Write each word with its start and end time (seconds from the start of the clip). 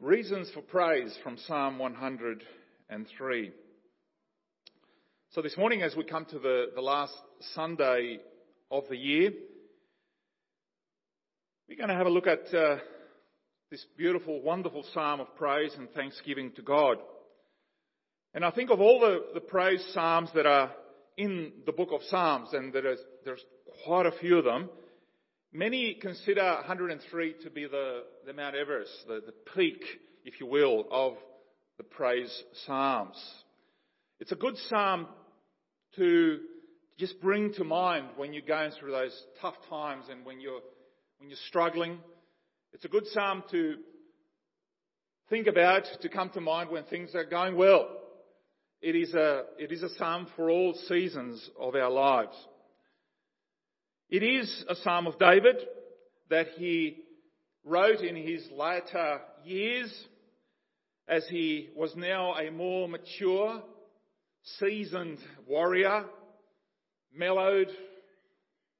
Reasons 0.00 0.50
for 0.52 0.60
praise 0.60 1.16
from 1.22 1.38
Psalm 1.46 1.78
103. 1.78 3.52
So 5.30 5.40
this 5.40 5.56
morning, 5.56 5.80
as 5.80 5.96
we 5.96 6.04
come 6.04 6.26
to 6.26 6.38
the, 6.38 6.66
the 6.74 6.82
last 6.82 7.14
Sunday 7.54 8.18
of 8.70 8.84
the 8.90 8.96
year, 8.98 9.30
we're 11.66 11.78
going 11.78 11.88
to 11.88 11.94
have 11.94 12.06
a 12.06 12.10
look 12.10 12.26
at 12.26 12.54
uh, 12.54 12.76
this 13.70 13.86
beautiful, 13.96 14.42
wonderful 14.42 14.84
psalm 14.92 15.20
of 15.20 15.34
praise 15.34 15.74
and 15.78 15.90
thanksgiving 15.92 16.52
to 16.56 16.62
God. 16.62 16.98
And 18.34 18.44
I 18.44 18.50
think 18.50 18.68
of 18.68 18.82
all 18.82 19.00
the, 19.00 19.20
the 19.32 19.40
praise 19.40 19.82
psalms 19.94 20.28
that 20.34 20.44
are 20.44 20.72
in 21.16 21.52
the 21.64 21.72
book 21.72 21.88
of 21.90 22.02
Psalms, 22.10 22.50
and 22.52 22.70
there 22.70 22.92
is, 22.92 22.98
there's 23.24 23.44
quite 23.86 24.04
a 24.04 24.12
few 24.12 24.36
of 24.36 24.44
them, 24.44 24.68
Many 25.56 25.94
consider 25.94 26.42
103 26.42 27.36
to 27.44 27.48
be 27.50 27.66
the, 27.66 28.02
the 28.26 28.34
Mount 28.34 28.54
Everest, 28.54 28.92
the, 29.08 29.22
the 29.24 29.32
peak, 29.54 29.82
if 30.22 30.38
you 30.38 30.44
will, 30.44 30.84
of 30.90 31.14
the 31.78 31.82
praise 31.82 32.42
psalms. 32.66 33.16
It's 34.20 34.32
a 34.32 34.36
good 34.36 34.58
psalm 34.68 35.06
to 35.94 36.40
just 36.98 37.18
bring 37.22 37.54
to 37.54 37.64
mind 37.64 38.08
when 38.16 38.34
you're 38.34 38.42
going 38.42 38.72
through 38.72 38.90
those 38.90 39.18
tough 39.40 39.54
times 39.70 40.04
and 40.10 40.26
when 40.26 40.40
you're, 40.40 40.60
when 41.20 41.30
you're 41.30 41.38
struggling. 41.48 42.00
It's 42.74 42.84
a 42.84 42.88
good 42.88 43.06
psalm 43.06 43.42
to 43.50 43.76
think 45.30 45.46
about, 45.46 45.84
to 46.02 46.08
come 46.10 46.28
to 46.34 46.40
mind 46.42 46.68
when 46.68 46.84
things 46.84 47.14
are 47.14 47.24
going 47.24 47.56
well. 47.56 47.88
It 48.82 48.94
is 48.94 49.14
a, 49.14 49.44
it 49.58 49.72
is 49.72 49.82
a 49.82 49.88
psalm 49.96 50.26
for 50.36 50.50
all 50.50 50.74
seasons 50.86 51.48
of 51.58 51.74
our 51.76 51.90
lives. 51.90 52.36
It 54.08 54.22
is 54.22 54.64
a 54.68 54.76
psalm 54.76 55.08
of 55.08 55.18
David 55.18 55.56
that 56.30 56.46
he 56.56 56.98
wrote 57.64 58.00
in 58.00 58.14
his 58.14 58.46
later 58.52 59.20
years 59.44 59.92
as 61.08 61.26
he 61.28 61.70
was 61.74 61.92
now 61.96 62.34
a 62.34 62.50
more 62.52 62.88
mature, 62.88 63.62
seasoned 64.60 65.18
warrior, 65.48 66.04
mellowed, 67.12 67.68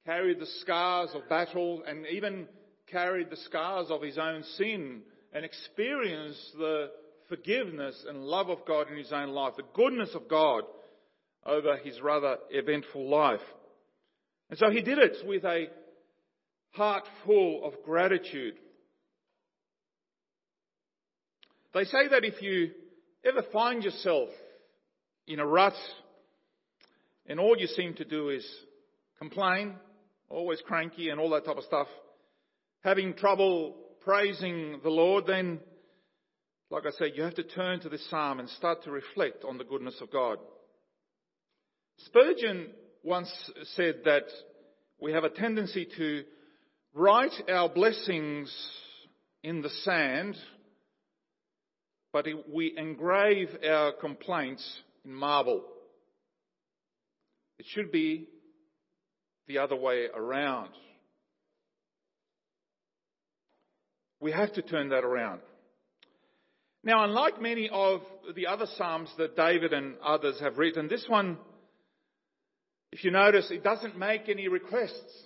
carried 0.05 0.39
the 0.39 0.45
scars 0.61 1.09
of 1.13 1.27
battle 1.27 1.83
and 1.85 2.05
even 2.07 2.47
carried 2.89 3.29
the 3.29 3.35
scars 3.35 3.87
of 3.89 4.01
his 4.01 4.17
own 4.17 4.43
sin 4.55 5.01
and 5.33 5.43
experienced 5.43 6.53
the 6.57 6.89
forgiveness 7.27 8.05
and 8.07 8.23
love 8.23 8.49
of 8.49 8.59
God 8.65 8.89
in 8.89 8.97
his 8.97 9.11
own 9.11 9.29
life, 9.29 9.55
the 9.57 9.63
goodness 9.73 10.11
of 10.15 10.29
God 10.29 10.63
over 11.45 11.75
his 11.75 11.99
rather 11.99 12.37
eventful 12.49 13.09
life. 13.09 13.41
And 14.49 14.57
so 14.57 14.69
he 14.69 14.81
did 14.81 14.97
it 14.97 15.17
with 15.25 15.43
a 15.43 15.67
heart 16.71 17.03
full 17.25 17.65
of 17.65 17.73
gratitude. 17.83 18.55
They 21.73 21.83
say 21.83 22.07
that 22.09 22.23
if 22.23 22.41
you 22.41 22.71
ever 23.25 23.43
find 23.51 23.83
yourself 23.83 24.29
in 25.27 25.39
a 25.39 25.45
rut 25.45 25.73
and 27.25 27.39
all 27.39 27.57
you 27.57 27.67
seem 27.67 27.93
to 27.95 28.05
do 28.05 28.29
is 28.29 28.47
complain, 29.19 29.75
always 30.29 30.61
cranky 30.65 31.09
and 31.09 31.19
all 31.19 31.29
that 31.31 31.45
type 31.45 31.57
of 31.57 31.63
stuff, 31.65 31.87
having 32.83 33.13
trouble 33.13 33.75
praising 34.01 34.79
the 34.83 34.89
Lord, 34.89 35.25
then, 35.27 35.59
like 36.69 36.85
I 36.85 36.91
said, 36.91 37.11
you 37.15 37.23
have 37.23 37.35
to 37.35 37.43
turn 37.43 37.81
to 37.81 37.89
this 37.89 38.09
psalm 38.09 38.39
and 38.39 38.47
start 38.49 38.83
to 38.83 38.91
reflect 38.91 39.43
on 39.43 39.57
the 39.57 39.65
goodness 39.65 39.95
of 40.01 40.11
God. 40.11 40.37
Spurgeon 42.05 42.67
once 43.07 43.31
said 43.75 44.01
that 44.03 44.25
we 44.99 45.13
have 45.13 45.23
a 45.23 45.29
tendency 45.29 45.87
to 45.97 46.25
write 46.93 47.31
our 47.49 47.69
blessings 47.69 48.53
in 49.43 49.61
the 49.61 49.69
sand, 49.69 50.35
but 52.11 52.27
we 52.53 52.73
engrave 52.75 53.47
our 53.65 53.93
complaints 53.93 54.81
in 55.05 55.13
marble. 55.13 55.63
It 57.57 57.65
should 57.69 57.93
be 57.93 58.27
the 59.47 59.59
other 59.59 59.77
way 59.77 60.07
around. 60.13 60.71
We 64.19 64.33
have 64.33 64.51
to 64.55 64.61
turn 64.61 64.89
that 64.89 65.05
around. 65.05 65.39
Now, 66.83 67.05
unlike 67.05 67.41
many 67.41 67.69
of 67.71 68.01
the 68.35 68.47
other 68.47 68.65
Psalms 68.75 69.09
that 69.17 69.37
David 69.37 69.71
and 69.71 69.95
others 70.03 70.41
have 70.41 70.57
written, 70.57 70.89
this 70.89 71.05
one 71.07 71.37
if 72.97 73.03
you 73.03 73.11
notice, 73.11 73.51
it 73.51 73.63
doesn't 73.63 73.95
make 73.95 74.27
any 74.27 74.47
requests 74.47 75.23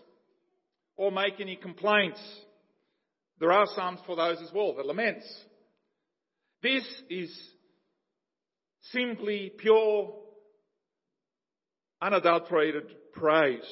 or 0.98 1.10
make 1.10 1.40
any 1.40 1.56
complaints. 1.56 2.20
There 3.40 3.54
are 3.54 3.66
psalms 3.66 4.02
for 4.06 4.18
those 4.18 4.42
as 4.42 4.52
well, 4.54 4.76
the 4.76 4.84
laments. 4.84 5.26
This 6.62 6.84
is 7.10 7.34
simply 8.92 9.54
pure, 9.58 10.14
unadulterated 12.02 12.92
praise. 13.14 13.64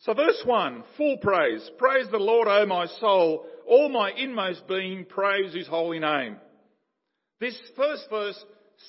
So 0.00 0.12
verse 0.12 0.42
1, 0.44 0.84
full 0.98 1.16
praise. 1.22 1.70
Praise 1.78 2.08
the 2.10 2.18
Lord, 2.18 2.46
O 2.46 2.66
my 2.66 2.88
soul. 3.00 3.46
All 3.66 3.88
my 3.88 4.10
inmost 4.10 4.68
being, 4.68 5.06
praise 5.06 5.54
his 5.54 5.66
holy 5.66 5.98
name. 5.98 6.36
This 7.40 7.58
first 7.74 8.04
verse 8.10 8.44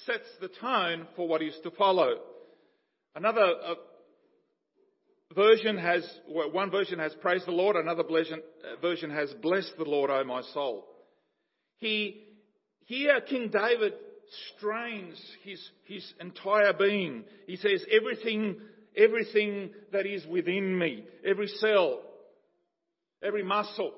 sets 0.06 0.27
the 0.41 0.50
tone 0.50 1.07
for 1.16 1.25
what 1.25 1.41
is 1.41 1.57
to 1.63 1.71
follow. 1.71 2.17
Another 3.15 3.41
uh, 3.41 3.75
version 5.35 5.77
has, 5.77 6.07
well, 6.27 6.51
one 6.51 6.71
version 6.71 6.99
has 6.99 7.13
praised 7.21 7.45
the 7.45 7.51
Lord, 7.51 7.75
another 7.75 8.03
version, 8.03 8.41
uh, 8.63 8.79
version 8.81 9.09
has 9.09 9.31
blessed 9.41 9.73
the 9.77 9.83
Lord, 9.83 10.09
O 10.09 10.23
my 10.23 10.41
soul. 10.53 10.85
He, 11.77 12.23
here 12.85 13.19
King 13.21 13.49
David 13.51 13.93
strains 14.55 15.19
his, 15.43 15.61
his 15.85 16.13
entire 16.19 16.73
being. 16.73 17.23
He 17.47 17.55
says, 17.55 17.83
everything, 17.91 18.57
everything 18.95 19.71
that 19.91 20.05
is 20.05 20.25
within 20.27 20.77
me, 20.77 21.05
every 21.25 21.47
cell, 21.47 22.01
every 23.23 23.43
muscle, 23.43 23.93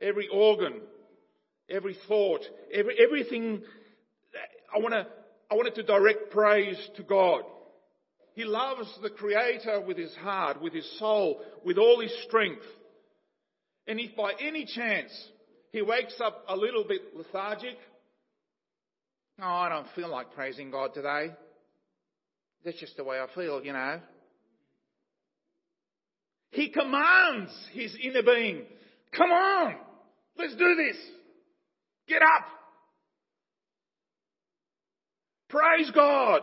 every 0.00 0.28
organ, 0.28 0.80
every 1.68 1.96
thought, 2.06 2.42
every, 2.72 2.96
everything, 3.02 3.62
I 4.74 4.78
want 4.78 4.94
to, 4.94 5.06
I 5.50 5.54
want 5.54 5.68
it 5.68 5.74
to 5.76 5.82
direct 5.82 6.30
praise 6.30 6.78
to 6.96 7.02
God. 7.02 7.42
He 8.38 8.44
loves 8.44 8.88
the 9.02 9.10
Creator 9.10 9.80
with 9.80 9.96
his 9.96 10.14
heart, 10.14 10.62
with 10.62 10.72
his 10.72 10.88
soul, 11.00 11.40
with 11.64 11.76
all 11.76 12.00
his 12.00 12.14
strength. 12.28 12.62
And 13.88 13.98
if 13.98 14.14
by 14.14 14.30
any 14.40 14.64
chance 14.64 15.10
he 15.72 15.82
wakes 15.82 16.14
up 16.20 16.44
a 16.48 16.54
little 16.54 16.84
bit 16.84 17.00
lethargic, 17.16 17.76
oh, 19.42 19.44
I 19.44 19.68
don't 19.68 19.88
feel 19.96 20.08
like 20.08 20.34
praising 20.36 20.70
God 20.70 20.94
today. 20.94 21.34
That's 22.64 22.78
just 22.78 22.96
the 22.96 23.02
way 23.02 23.18
I 23.18 23.26
feel, 23.34 23.60
you 23.64 23.72
know. 23.72 24.00
He 26.52 26.68
commands 26.68 27.50
his 27.72 27.92
inner 28.00 28.22
being, 28.22 28.66
come 29.16 29.32
on, 29.32 29.74
let's 30.38 30.54
do 30.54 30.76
this. 30.76 30.96
Get 32.06 32.22
up. 32.22 32.46
Praise 35.48 35.90
God. 35.92 36.42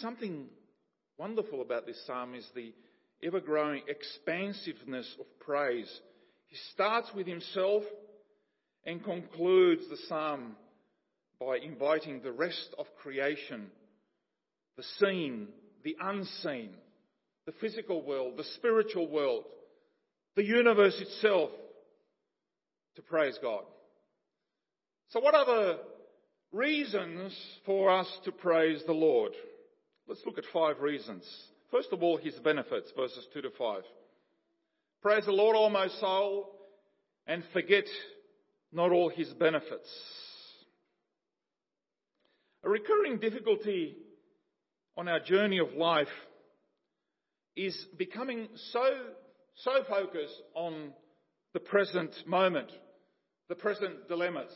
Something 0.00 0.46
wonderful 1.16 1.62
about 1.62 1.86
this 1.86 2.04
psalm 2.06 2.34
is 2.34 2.46
the 2.54 2.72
ever 3.22 3.40
growing 3.40 3.82
expansiveness 3.88 5.16
of 5.18 5.26
praise. 5.40 5.90
He 6.48 6.56
starts 6.74 7.10
with 7.14 7.26
himself 7.26 7.82
and 8.84 9.02
concludes 9.02 9.88
the 9.88 9.96
psalm 10.08 10.56
by 11.40 11.58
inviting 11.58 12.20
the 12.20 12.32
rest 12.32 12.74
of 12.78 12.86
creation, 13.02 13.70
the 14.76 14.84
seen, 14.98 15.48
the 15.82 15.96
unseen, 16.00 16.70
the 17.46 17.52
physical 17.52 18.02
world, 18.02 18.36
the 18.36 18.44
spiritual 18.56 19.08
world, 19.08 19.44
the 20.34 20.44
universe 20.44 20.98
itself, 21.00 21.50
to 22.96 23.02
praise 23.02 23.38
God. 23.42 23.64
So, 25.08 25.20
what 25.20 25.34
are 25.34 25.46
the 25.46 25.78
reasons 26.52 27.34
for 27.64 27.90
us 27.90 28.08
to 28.24 28.32
praise 28.32 28.82
the 28.86 28.92
Lord? 28.92 29.32
Let's 30.08 30.24
look 30.24 30.38
at 30.38 30.44
five 30.52 30.80
reasons. 30.80 31.24
First 31.70 31.88
of 31.92 32.02
all, 32.02 32.16
his 32.16 32.34
benefits, 32.34 32.92
verses 32.96 33.26
2 33.34 33.42
to 33.42 33.50
5. 33.50 33.82
Praise 35.02 35.24
the 35.24 35.32
Lord, 35.32 35.56
all 35.56 35.68
my 35.68 35.88
soul, 35.88 36.52
and 37.26 37.42
forget 37.52 37.86
not 38.72 38.92
all 38.92 39.08
his 39.08 39.28
benefits. 39.30 39.88
A 42.62 42.68
recurring 42.68 43.18
difficulty 43.18 43.96
on 44.96 45.08
our 45.08 45.20
journey 45.20 45.58
of 45.58 45.72
life 45.74 46.06
is 47.56 47.76
becoming 47.96 48.48
so, 48.72 48.84
so 49.56 49.82
focused 49.88 50.40
on 50.54 50.92
the 51.52 51.60
present 51.60 52.14
moment, 52.26 52.70
the 53.48 53.54
present 53.56 54.08
dilemmas, 54.08 54.50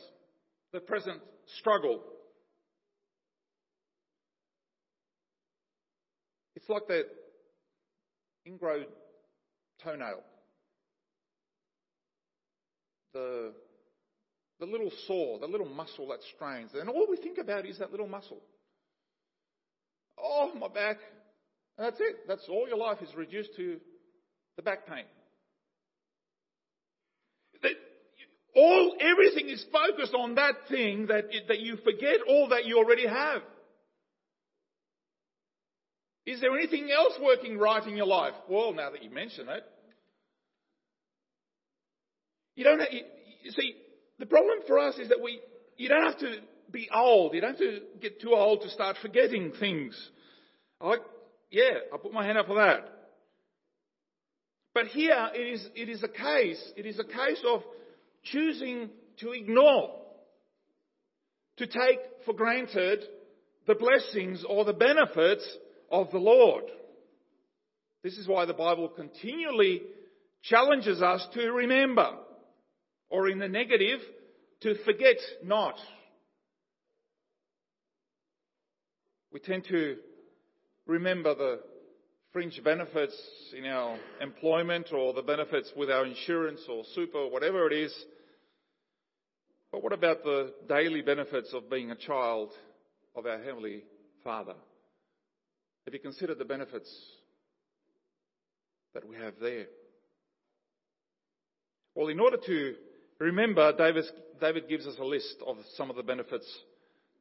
the 0.71 0.79
present 0.79 1.19
struggle, 1.59 2.01
like 6.71 6.87
that 6.87 7.05
ingrown 8.47 8.85
toenail. 9.83 10.23
the, 13.13 13.53
the 14.59 14.65
little 14.65 14.91
sore, 15.07 15.39
the 15.39 15.47
little 15.47 15.67
muscle 15.67 16.07
that 16.09 16.19
strains. 16.35 16.71
And 16.73 16.89
all 16.89 17.07
we 17.09 17.17
think 17.17 17.37
about 17.37 17.65
is 17.65 17.79
that 17.79 17.91
little 17.91 18.07
muscle. 18.07 18.41
Oh, 20.17 20.51
my 20.55 20.67
back. 20.67 20.97
And 21.77 21.87
that's 21.87 21.99
it. 21.99 22.27
That's 22.27 22.47
all 22.49 22.67
your 22.67 22.77
life 22.77 22.97
is 23.01 23.13
reduced 23.15 23.55
to 23.57 23.79
the 24.55 24.61
back 24.61 24.87
pain. 24.87 25.05
All, 28.53 28.95
everything 28.99 29.47
is 29.47 29.65
focused 29.71 30.13
on 30.13 30.35
that 30.35 30.67
thing 30.67 31.07
that, 31.07 31.23
that 31.47 31.59
you 31.61 31.77
forget 31.85 32.17
all 32.27 32.49
that 32.49 32.65
you 32.65 32.77
already 32.77 33.07
have. 33.07 33.41
Is 36.31 36.39
there 36.39 36.57
anything 36.57 36.89
else 36.89 37.13
working 37.21 37.57
right 37.57 37.85
in 37.85 37.97
your 37.97 38.05
life? 38.05 38.33
Well, 38.49 38.73
now 38.73 38.89
that 38.91 39.03
you 39.03 39.09
mention 39.09 39.49
it, 39.49 39.65
you 42.55 42.63
don't. 42.63 42.79
Have, 42.79 42.87
you, 42.91 43.01
you 43.43 43.51
see, 43.51 43.75
the 44.17 44.25
problem 44.25 44.59
for 44.65 44.79
us 44.79 44.97
is 44.97 45.09
that 45.09 45.19
we. 45.21 45.41
You 45.75 45.89
don't 45.89 46.05
have 46.05 46.19
to 46.19 46.37
be 46.71 46.89
old. 46.93 47.33
You 47.33 47.41
don't 47.41 47.51
have 47.51 47.59
to 47.59 47.79
get 47.99 48.21
too 48.21 48.33
old 48.33 48.61
to 48.61 48.69
start 48.69 48.95
forgetting 49.01 49.51
things. 49.59 50.09
I, 50.79 50.95
yeah, 51.49 51.79
I 51.93 51.97
put 51.97 52.13
my 52.13 52.25
hand 52.25 52.37
up 52.37 52.47
for 52.47 52.55
that. 52.55 52.87
But 54.73 54.85
here 54.87 55.29
it 55.33 55.53
is, 55.53 55.67
it 55.75 55.89
is 55.89 56.01
a 56.01 56.07
case, 56.07 56.71
it 56.77 56.85
is 56.85 56.97
a 56.97 57.03
case 57.03 57.43
of 57.45 57.61
choosing 58.23 58.89
to 59.19 59.31
ignore, 59.31 59.99
to 61.57 61.67
take 61.67 61.99
for 62.25 62.33
granted 62.33 63.03
the 63.67 63.75
blessings 63.75 64.45
or 64.47 64.63
the 64.63 64.73
benefits 64.73 65.45
of 65.91 66.11
the 66.11 66.17
Lord. 66.17 66.63
This 68.03 68.17
is 68.17 68.27
why 68.27 68.45
the 68.45 68.53
Bible 68.53 68.89
continually 68.89 69.81
challenges 70.43 71.01
us 71.01 71.27
to 71.33 71.51
remember, 71.51 72.15
or 73.09 73.29
in 73.29 73.37
the 73.37 73.47
negative, 73.47 73.99
to 74.61 74.75
forget 74.83 75.17
not. 75.43 75.75
We 79.31 79.39
tend 79.39 79.65
to 79.69 79.97
remember 80.87 81.35
the 81.35 81.59
fringe 82.33 82.59
benefits 82.63 83.15
in 83.57 83.65
our 83.65 83.97
employment 84.21 84.91
or 84.93 85.13
the 85.13 85.21
benefits 85.21 85.71
with 85.75 85.89
our 85.89 86.05
insurance 86.05 86.61
or 86.69 86.83
super 86.95 87.27
whatever 87.27 87.67
it 87.67 87.73
is. 87.73 88.05
But 89.71 89.83
what 89.83 89.93
about 89.93 90.23
the 90.23 90.53
daily 90.67 91.01
benefits 91.01 91.53
of 91.53 91.69
being 91.69 91.91
a 91.91 91.95
child 91.95 92.51
of 93.15 93.25
our 93.25 93.41
Heavenly 93.41 93.83
Father? 94.23 94.55
Have 95.85 95.93
you 95.93 95.99
considered 95.99 96.37
the 96.37 96.45
benefits 96.45 96.89
that 98.93 99.07
we 99.07 99.15
have 99.15 99.33
there? 99.41 99.65
Well, 101.95 102.09
in 102.09 102.19
order 102.19 102.37
to 102.37 102.75
remember, 103.19 103.75
David, 103.75 104.05
David 104.39 104.69
gives 104.69 104.85
us 104.85 104.95
a 104.99 105.03
list 105.03 105.37
of 105.45 105.57
some 105.75 105.89
of 105.89 105.95
the 105.95 106.03
benefits 106.03 106.45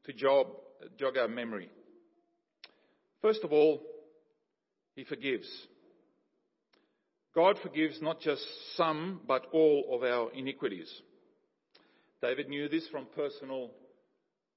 to 0.05 0.13
jog, 0.13 0.49
jog 0.99 1.17
our 1.17 1.29
memory. 1.29 1.71
First 3.23 3.45
of 3.45 3.53
all, 3.53 3.83
he 4.95 5.05
forgives. 5.05 5.49
God 7.35 7.59
forgives 7.63 8.01
not 8.03 8.21
just 8.21 8.45
some, 8.77 9.21
but 9.27 9.47
all 9.53 9.87
of 9.93 10.03
our 10.03 10.33
iniquities. 10.33 10.91
David 12.21 12.49
knew 12.49 12.69
this 12.69 12.87
from 12.89 13.07
personal 13.15 13.71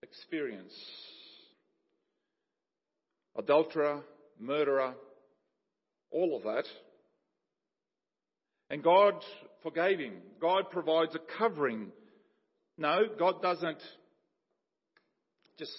experience 0.01 0.73
adulterer, 3.37 4.01
murderer, 4.39 4.93
all 6.11 6.37
of 6.37 6.43
that. 6.43 6.65
And 8.69 8.83
God 8.83 9.15
forgave 9.61 9.99
him. 9.99 10.13
God 10.41 10.69
provides 10.71 11.15
a 11.15 11.37
covering. 11.37 11.91
No, 12.77 13.01
God 13.17 13.41
doesn't 13.41 13.81
just, 15.57 15.71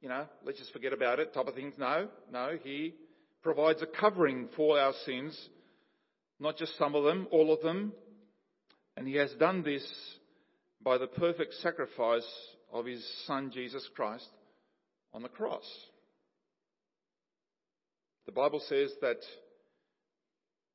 you 0.00 0.08
know, 0.08 0.26
let's 0.44 0.58
just 0.58 0.72
forget 0.72 0.92
about 0.92 1.18
it 1.18 1.32
type 1.32 1.46
of 1.46 1.54
things. 1.54 1.74
No, 1.78 2.08
no, 2.32 2.58
He 2.62 2.94
provides 3.42 3.82
a 3.82 3.86
covering 3.86 4.48
for 4.56 4.78
our 4.78 4.92
sins, 5.04 5.38
not 6.38 6.56
just 6.56 6.76
some 6.78 6.94
of 6.94 7.04
them, 7.04 7.26
all 7.30 7.52
of 7.52 7.62
them. 7.62 7.92
And 8.96 9.06
He 9.06 9.14
has 9.14 9.32
done 9.38 9.62
this 9.62 9.86
by 10.82 10.98
the 10.98 11.06
perfect 11.06 11.54
sacrifice 11.62 12.26
of 12.72 12.86
His 12.86 13.04
Son 13.26 13.50
Jesus 13.52 13.88
Christ 13.94 14.28
on 15.12 15.22
the 15.22 15.28
cross. 15.28 15.64
The 18.26 18.32
Bible 18.32 18.60
says 18.68 18.92
that 19.00 19.18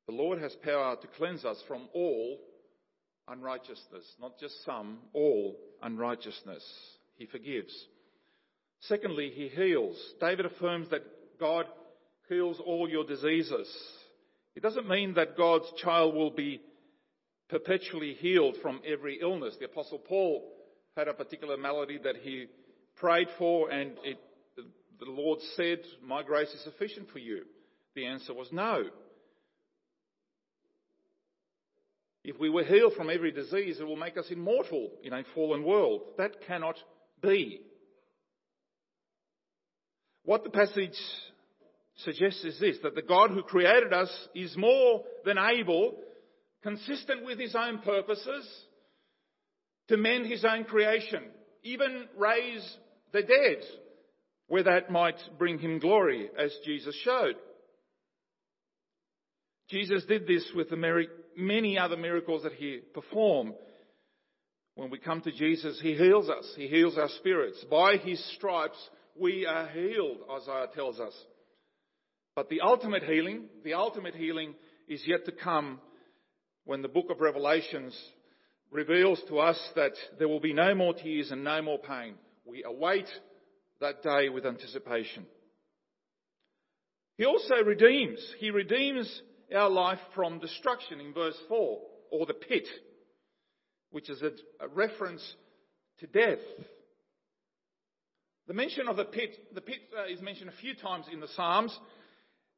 the 0.07 0.13
Lord 0.13 0.41
has 0.41 0.55
power 0.63 0.95
to 0.95 1.07
cleanse 1.17 1.45
us 1.45 1.61
from 1.67 1.89
all 1.93 2.39
unrighteousness, 3.27 4.15
not 4.19 4.39
just 4.39 4.63
some, 4.65 4.99
all 5.13 5.57
unrighteousness. 5.83 6.63
He 7.17 7.25
forgives. 7.25 7.73
Secondly, 8.81 9.31
he 9.33 9.47
heals. 9.49 9.97
David 10.19 10.45
affirms 10.45 10.89
that 10.89 11.03
God 11.39 11.65
heals 12.29 12.59
all 12.65 12.89
your 12.89 13.05
diseases. 13.05 13.69
It 14.55 14.63
doesn't 14.63 14.87
mean 14.87 15.13
that 15.15 15.37
God's 15.37 15.71
child 15.77 16.15
will 16.15 16.31
be 16.31 16.61
perpetually 17.49 18.13
healed 18.13 18.55
from 18.61 18.81
every 18.85 19.19
illness. 19.21 19.55
The 19.59 19.65
Apostle 19.65 19.99
Paul 19.99 20.49
had 20.95 21.07
a 21.07 21.13
particular 21.13 21.57
malady 21.57 21.99
that 22.03 22.15
he 22.17 22.47
prayed 22.95 23.27
for, 23.37 23.69
and 23.69 23.91
it 24.03 24.17
the 25.01 25.11
Lord 25.11 25.39
said, 25.55 25.79
My 26.03 26.21
grace 26.21 26.49
is 26.49 26.63
sufficient 26.63 27.09
for 27.11 27.19
you? 27.19 27.43
The 27.95 28.05
answer 28.05 28.33
was 28.33 28.49
no. 28.51 28.83
If 32.23 32.39
we 32.39 32.49
were 32.49 32.63
healed 32.63 32.93
from 32.93 33.09
every 33.09 33.31
disease, 33.31 33.79
it 33.79 33.87
will 33.87 33.95
make 33.95 34.15
us 34.15 34.27
immortal 34.29 34.91
in 35.03 35.11
a 35.11 35.23
fallen 35.33 35.63
world. 35.63 36.01
That 36.19 36.45
cannot 36.45 36.75
be. 37.21 37.61
What 40.23 40.43
the 40.43 40.51
passage 40.51 40.97
suggests 41.95 42.43
is 42.43 42.59
this 42.59 42.77
that 42.83 42.93
the 42.93 43.01
God 43.01 43.31
who 43.31 43.41
created 43.41 43.91
us 43.91 44.11
is 44.35 44.55
more 44.55 45.03
than 45.25 45.37
able, 45.39 45.95
consistent 46.61 47.25
with 47.25 47.39
his 47.39 47.55
own 47.55 47.79
purposes, 47.79 48.47
to 49.87 49.97
mend 49.97 50.27
his 50.27 50.45
own 50.45 50.65
creation, 50.65 51.23
even 51.63 52.05
raise 52.15 52.77
the 53.13 53.23
dead 53.23 53.63
where 54.51 54.63
that 54.63 54.91
might 54.91 55.15
bring 55.39 55.57
him 55.59 55.79
glory, 55.79 56.29
as 56.37 56.53
Jesus 56.65 56.93
showed. 57.05 57.35
Jesus 59.69 60.03
did 60.03 60.27
this 60.27 60.45
with 60.53 60.69
the 60.69 61.05
many 61.37 61.79
other 61.79 61.95
miracles 61.95 62.43
that 62.43 62.51
he 62.51 62.81
performed. 62.93 63.53
When 64.75 64.89
we 64.89 64.97
come 64.97 65.21
to 65.21 65.31
Jesus, 65.31 65.79
he 65.81 65.93
heals 65.93 66.29
us. 66.29 66.53
He 66.57 66.67
heals 66.67 66.97
our 66.97 67.07
spirits. 67.19 67.63
By 67.71 67.95
his 67.95 68.21
stripes, 68.35 68.75
we 69.17 69.45
are 69.45 69.69
healed, 69.69 70.17
Isaiah 70.29 70.67
tells 70.75 70.99
us. 70.99 71.13
But 72.35 72.49
the 72.49 72.59
ultimate 72.59 73.03
healing, 73.03 73.45
the 73.63 73.75
ultimate 73.75 74.15
healing 74.15 74.53
is 74.89 75.01
yet 75.07 75.23
to 75.27 75.31
come 75.31 75.79
when 76.65 76.81
the 76.81 76.89
book 76.89 77.09
of 77.09 77.21
Revelations 77.21 77.97
reveals 78.69 79.21
to 79.29 79.39
us 79.39 79.57
that 79.77 79.93
there 80.19 80.27
will 80.27 80.41
be 80.41 80.51
no 80.51 80.75
more 80.75 80.93
tears 80.93 81.31
and 81.31 81.41
no 81.41 81.61
more 81.61 81.79
pain. 81.79 82.15
We 82.45 82.65
await 82.65 83.07
that 83.81 84.01
day 84.01 84.29
with 84.29 84.45
anticipation. 84.45 85.25
He 87.17 87.25
also 87.25 87.55
redeems. 87.63 88.19
He 88.39 88.49
redeems 88.49 89.21
our 89.55 89.69
life 89.69 89.99
from 90.15 90.39
destruction 90.39 90.99
in 90.99 91.13
verse 91.13 91.37
4, 91.49 91.79
or 92.11 92.25
the 92.25 92.33
pit, 92.33 92.67
which 93.91 94.09
is 94.09 94.21
a, 94.21 94.67
reference 94.69 95.21
to 95.99 96.07
death. 96.07 96.39
The 98.47 98.53
mention 98.53 98.87
of 98.87 98.97
the 98.97 99.05
pit, 99.05 99.37
the 99.53 99.61
pit 99.61 99.79
uh, 99.97 100.11
is 100.11 100.21
mentioned 100.21 100.49
a 100.49 100.61
few 100.61 100.73
times 100.73 101.05
in 101.11 101.19
the 101.19 101.27
Psalms. 101.35 101.77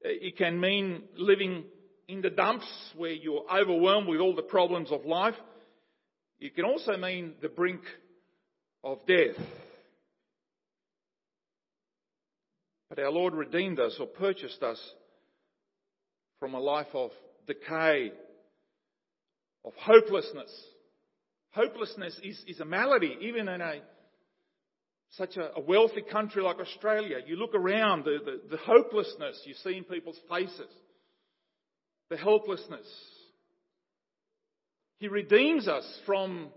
Uh, 0.06 0.10
it 0.10 0.38
can 0.38 0.60
mean 0.60 1.04
living 1.18 1.66
in 2.08 2.22
the 2.22 2.30
dumps 2.30 2.68
where 2.96 3.12
you're 3.12 3.46
overwhelmed 3.52 4.08
with 4.08 4.20
all 4.20 4.36
the 4.36 4.44
problems 4.44 4.92
of 4.92 5.06
life. 5.06 5.36
It 6.40 6.56
can 6.56 6.66
also 6.66 6.96
mean 6.98 7.34
the 7.42 7.50
brink 7.50 7.82
of 8.84 9.06
death. 9.08 9.36
But 12.96 13.06
our 13.06 13.12
Lord 13.12 13.34
redeemed 13.34 13.80
us 13.80 13.98
or 14.00 14.06
purchased 14.06 14.62
us 14.62 14.80
from 16.40 16.54
a 16.54 16.60
life 16.60 16.94
of 16.94 17.10
decay, 17.48 18.12
of 19.66 19.74
hopelessness. 19.80 20.52
Hopelessness 21.56 22.20
is, 22.22 22.44
is 22.46 22.60
a 22.60 22.66
malady, 22.66 23.18
even 23.22 23.48
in 23.50 23.62
a 23.62 23.82
such 25.10 25.38
a, 25.38 25.56
a 25.56 25.60
wealthy 25.60 26.04
country 26.04 26.44
like 26.44 26.60
Australia. 26.60 27.18
You 27.26 27.36
look 27.36 27.56
around, 27.56 28.06
the, 28.06 28.20
the, 28.24 28.58
the 28.58 28.62
hopelessness 28.64 29.42
you 29.46 29.56
see 29.64 29.76
in 29.76 29.86
people's 29.86 30.20
faces, 30.30 30.70
the 32.12 32.18
helplessness. 32.18 32.86
He 35.00 35.08
redeems 35.08 35.68
us 35.68 36.00
from 36.06 36.50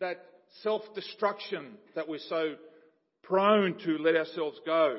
that 0.00 0.26
self 0.64 0.82
destruction 0.96 1.74
that 1.94 2.08
we're 2.08 2.18
so 2.28 2.56
prone 3.22 3.78
to 3.84 3.98
let 3.98 4.16
ourselves 4.16 4.58
go. 4.66 4.98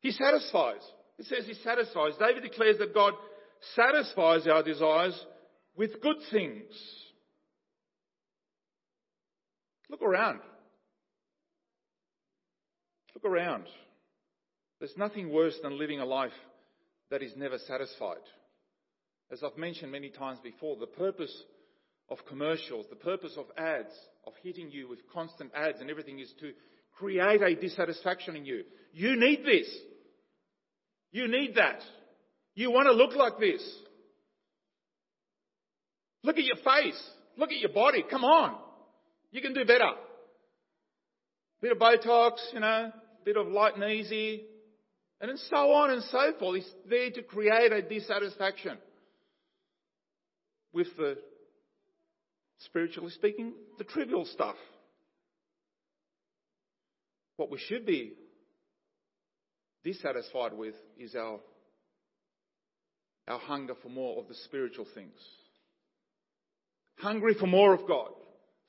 He 0.00 0.12
satisfies. 0.12 0.80
It 1.18 1.26
says 1.26 1.46
he 1.46 1.54
satisfies. 1.54 2.12
David 2.18 2.42
declares 2.42 2.78
that 2.78 2.94
God 2.94 3.14
satisfies 3.74 4.46
our 4.46 4.62
desires 4.62 5.18
with 5.76 6.00
good 6.00 6.16
things. 6.30 6.64
Look 9.90 10.02
around. 10.02 10.40
Look 13.14 13.24
around. 13.24 13.64
There's 14.78 14.96
nothing 14.96 15.30
worse 15.30 15.58
than 15.62 15.78
living 15.78 16.00
a 16.00 16.06
life 16.06 16.32
that 17.10 17.22
is 17.22 17.32
never 17.36 17.58
satisfied. 17.58 18.16
As 19.30 19.42
I've 19.42 19.58
mentioned 19.58 19.92
many 19.92 20.08
times 20.08 20.38
before, 20.42 20.76
the 20.76 20.86
purpose 20.86 21.34
of 22.08 22.18
commercials, 22.28 22.86
the 22.88 22.96
purpose 22.96 23.34
of 23.36 23.46
ads, 23.58 23.92
of 24.26 24.32
hitting 24.42 24.70
you 24.70 24.88
with 24.88 25.00
constant 25.12 25.52
ads 25.54 25.80
and 25.80 25.90
everything 25.90 26.18
is 26.18 26.32
to 26.40 26.52
create 26.96 27.42
a 27.42 27.54
dissatisfaction 27.54 28.36
in 28.36 28.44
you. 28.44 28.64
You 28.92 29.16
need 29.16 29.44
this. 29.44 29.68
You 31.12 31.28
need 31.28 31.56
that. 31.56 31.80
You 32.54 32.70
want 32.70 32.86
to 32.86 32.92
look 32.92 33.14
like 33.14 33.38
this. 33.38 33.62
Look 36.22 36.36
at 36.36 36.44
your 36.44 36.56
face. 36.56 37.00
Look 37.36 37.50
at 37.50 37.58
your 37.58 37.72
body. 37.72 38.04
Come 38.08 38.24
on. 38.24 38.56
You 39.32 39.40
can 39.40 39.54
do 39.54 39.64
better. 39.64 39.90
Bit 41.60 41.72
of 41.72 41.78
Botox, 41.78 42.32
you 42.52 42.60
know, 42.60 42.92
bit 43.24 43.36
of 43.36 43.48
light 43.48 43.76
and 43.76 43.84
easy, 43.84 44.44
and 45.20 45.38
so 45.38 45.72
on 45.72 45.90
and 45.90 46.02
so 46.04 46.32
forth. 46.38 46.58
It's 46.58 46.70
there 46.88 47.10
to 47.10 47.22
create 47.22 47.72
a 47.72 47.82
dissatisfaction 47.82 48.78
with 50.72 50.88
the, 50.96 51.18
spiritually 52.60 53.10
speaking, 53.10 53.52
the 53.78 53.84
trivial 53.84 54.24
stuff. 54.24 54.56
What 57.36 57.50
we 57.50 57.58
should 57.58 57.86
be 57.86 58.12
dissatisfied 59.84 60.52
with 60.52 60.74
is 60.98 61.14
our, 61.14 61.40
our 63.28 63.38
hunger 63.38 63.74
for 63.82 63.88
more 63.88 64.18
of 64.20 64.28
the 64.28 64.34
spiritual 64.34 64.86
things. 64.94 65.18
Hungry 66.98 67.34
for 67.34 67.46
more 67.46 67.72
of 67.72 67.86
God. 67.86 68.10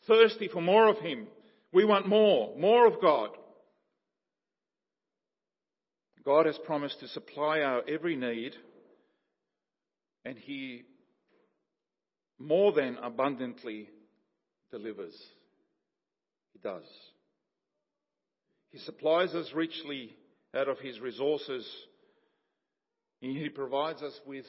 Thirsty 0.08 0.48
for 0.48 0.62
more 0.62 0.88
of 0.88 0.98
Him. 1.00 1.28
We 1.74 1.86
want 1.86 2.08
more, 2.08 2.56
more 2.58 2.88
of 2.88 3.02
God. 3.02 3.30
God 6.24 6.46
has 6.46 6.58
promised 6.66 7.00
to 7.00 7.08
supply 7.08 7.62
our 7.62 7.82
every 7.88 8.16
need, 8.16 8.54
and 10.24 10.38
He 10.38 10.84
more 12.40 12.72
than 12.72 12.98
abundantly 13.02 13.90
delivers. 14.72 15.16
He 16.54 16.60
does. 16.60 16.84
He 18.72 18.80
supplies 18.80 19.34
us 19.34 19.52
richly 19.54 20.16
out 20.56 20.68
of 20.68 20.80
His 20.80 21.00
resources, 21.00 21.68
He 23.20 23.50
provides 23.50 24.02
us 24.02 24.20
with 24.26 24.46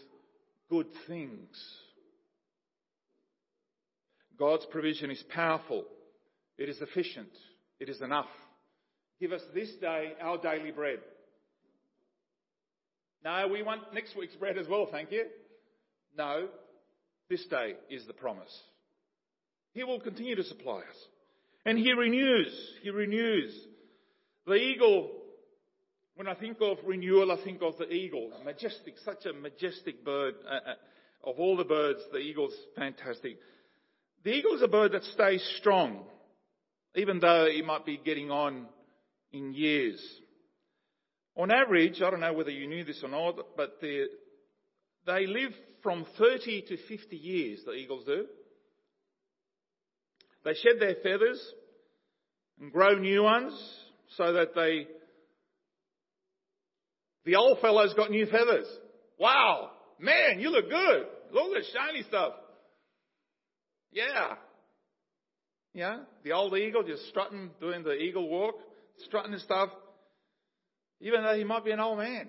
good 0.69 0.87
things. 1.07 1.57
God's 4.39 4.67
provision 4.67 5.11
is 5.11 5.23
powerful, 5.35 5.85
it 6.59 6.69
is 6.69 6.81
efficient, 6.81 7.31
it 7.79 7.89
is 7.89 8.01
enough. 8.01 8.27
Give 9.21 9.33
us 9.33 9.43
this 9.55 9.71
day 9.81 10.15
our 10.21 10.39
daily 10.39 10.73
bread. 10.73 10.99
No, 13.25 13.47
we 13.53 13.63
want 13.63 13.95
next 13.95 14.17
week's 14.17 14.35
bread 14.35 14.59
as 14.59 14.67
well, 14.67 14.89
thank 14.91 15.13
you. 15.13 15.27
No, 16.19 16.49
this 17.31 17.45
day 17.47 17.75
is 17.89 18.05
the 18.07 18.13
promise. 18.13 18.53
He 19.75 19.85
will 19.85 20.01
continue 20.01 20.35
to 20.35 20.45
supply 20.45 20.79
us. 20.79 20.97
And 21.65 21.79
He 21.79 21.93
renews, 21.93 22.53
He 22.83 22.91
renews. 22.91 23.55
The 24.47 24.55
eagle, 24.55 25.11
when 26.17 26.29
I 26.29 26.35
think 26.35 26.59
of 26.61 26.79
renewal, 26.85 27.33
I 27.33 27.43
think 27.43 27.63
of 27.63 27.79
the 27.79 27.91
eagle. 27.91 28.31
Majestic, 28.45 28.95
such 29.05 29.27
a 29.27 29.33
majestic 29.33 30.05
bird. 30.05 30.35
Uh, 30.47 30.71
uh, 30.71 31.31
of 31.31 31.39
all 31.39 31.57
the 31.57 31.65
birds, 31.65 32.01
the 32.11 32.19
eagle's 32.19 32.55
fantastic. 32.77 33.39
The 34.25 34.31
eagle 34.33 34.55
is 34.55 34.63
a 34.63 34.69
bird 34.69 34.93
that 34.93 35.05
stays 35.05 35.43
strong, 35.59 36.05
even 36.95 37.21
though 37.21 37.47
it 37.47 37.65
might 37.65 37.87
be 37.87 37.97
getting 37.97 38.31
on 38.31 38.67
in 39.33 39.53
years. 39.55 40.01
On 41.37 41.51
average, 41.51 42.03
I 42.03 42.11
don't 42.11 42.21
know 42.21 42.33
whether 42.33 42.51
you 42.51 42.67
knew 42.67 42.85
this 42.85 43.01
or 43.03 43.09
not, 43.09 43.37
but 43.57 43.81
they 43.81 45.27
live 45.27 45.53
from 45.83 46.07
30 46.19 46.63
to 46.69 46.77
50 46.77 47.17
years, 47.17 47.61
the 47.65 47.73
eagles 47.73 48.05
do. 48.05 48.27
They 50.45 50.55
shed 50.55 50.81
their 50.81 50.97
feathers 51.03 51.41
and 52.61 52.73
grow 52.73 52.95
new 52.95 53.23
ones 53.23 53.53
so 54.17 54.33
that 54.33 54.55
they, 54.55 54.87
the 57.25 57.37
old 57.37 57.61
fellow's 57.61 57.95
got 57.95 58.11
new 58.11 58.27
feathers. 58.27 58.67
Wow! 59.19 59.71
Man, 59.99 60.41
you 60.41 60.51
look 60.51 60.69
good. 60.69 61.07
Look 61.33 61.57
at 61.57 61.63
the 61.63 61.69
shiny 61.73 62.03
stuff. 62.03 62.33
Yeah. 63.93 64.35
Yeah, 65.75 66.01
the 66.23 66.33
old 66.33 66.55
eagle 66.57 66.83
just 66.83 67.09
strutting, 67.09 67.51
doing 67.61 67.83
the 67.83 67.95
eagle 67.95 68.29
walk, 68.29 68.57
strutting 69.07 69.33
and 69.33 69.41
stuff 69.41 69.71
even 71.03 71.23
though 71.23 71.37
he 71.37 71.45
might 71.45 71.65
be 71.65 71.73
an 71.73 71.81
old 71.81 71.99
man. 71.99 72.29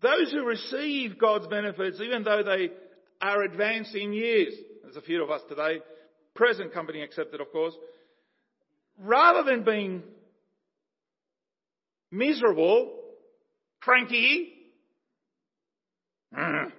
Those 0.00 0.32
who 0.32 0.44
receive 0.44 1.18
God's 1.18 1.46
benefits, 1.46 2.00
even 2.00 2.24
though 2.24 2.42
they 2.42 2.70
are 3.20 3.42
advanced 3.42 3.94
in 3.94 4.12
years, 4.12 4.54
there's 4.82 4.96
a 4.96 5.02
few 5.02 5.22
of 5.22 5.30
us 5.30 5.42
today, 5.48 5.80
present 6.34 6.72
company 6.72 7.02
accepted, 7.02 7.40
of 7.40 7.52
course, 7.52 7.74
rather 8.98 9.42
than 9.42 9.64
being 9.64 10.02
miserable, 12.10 12.92
cranky, 13.80 14.52
mm. 16.36 16.72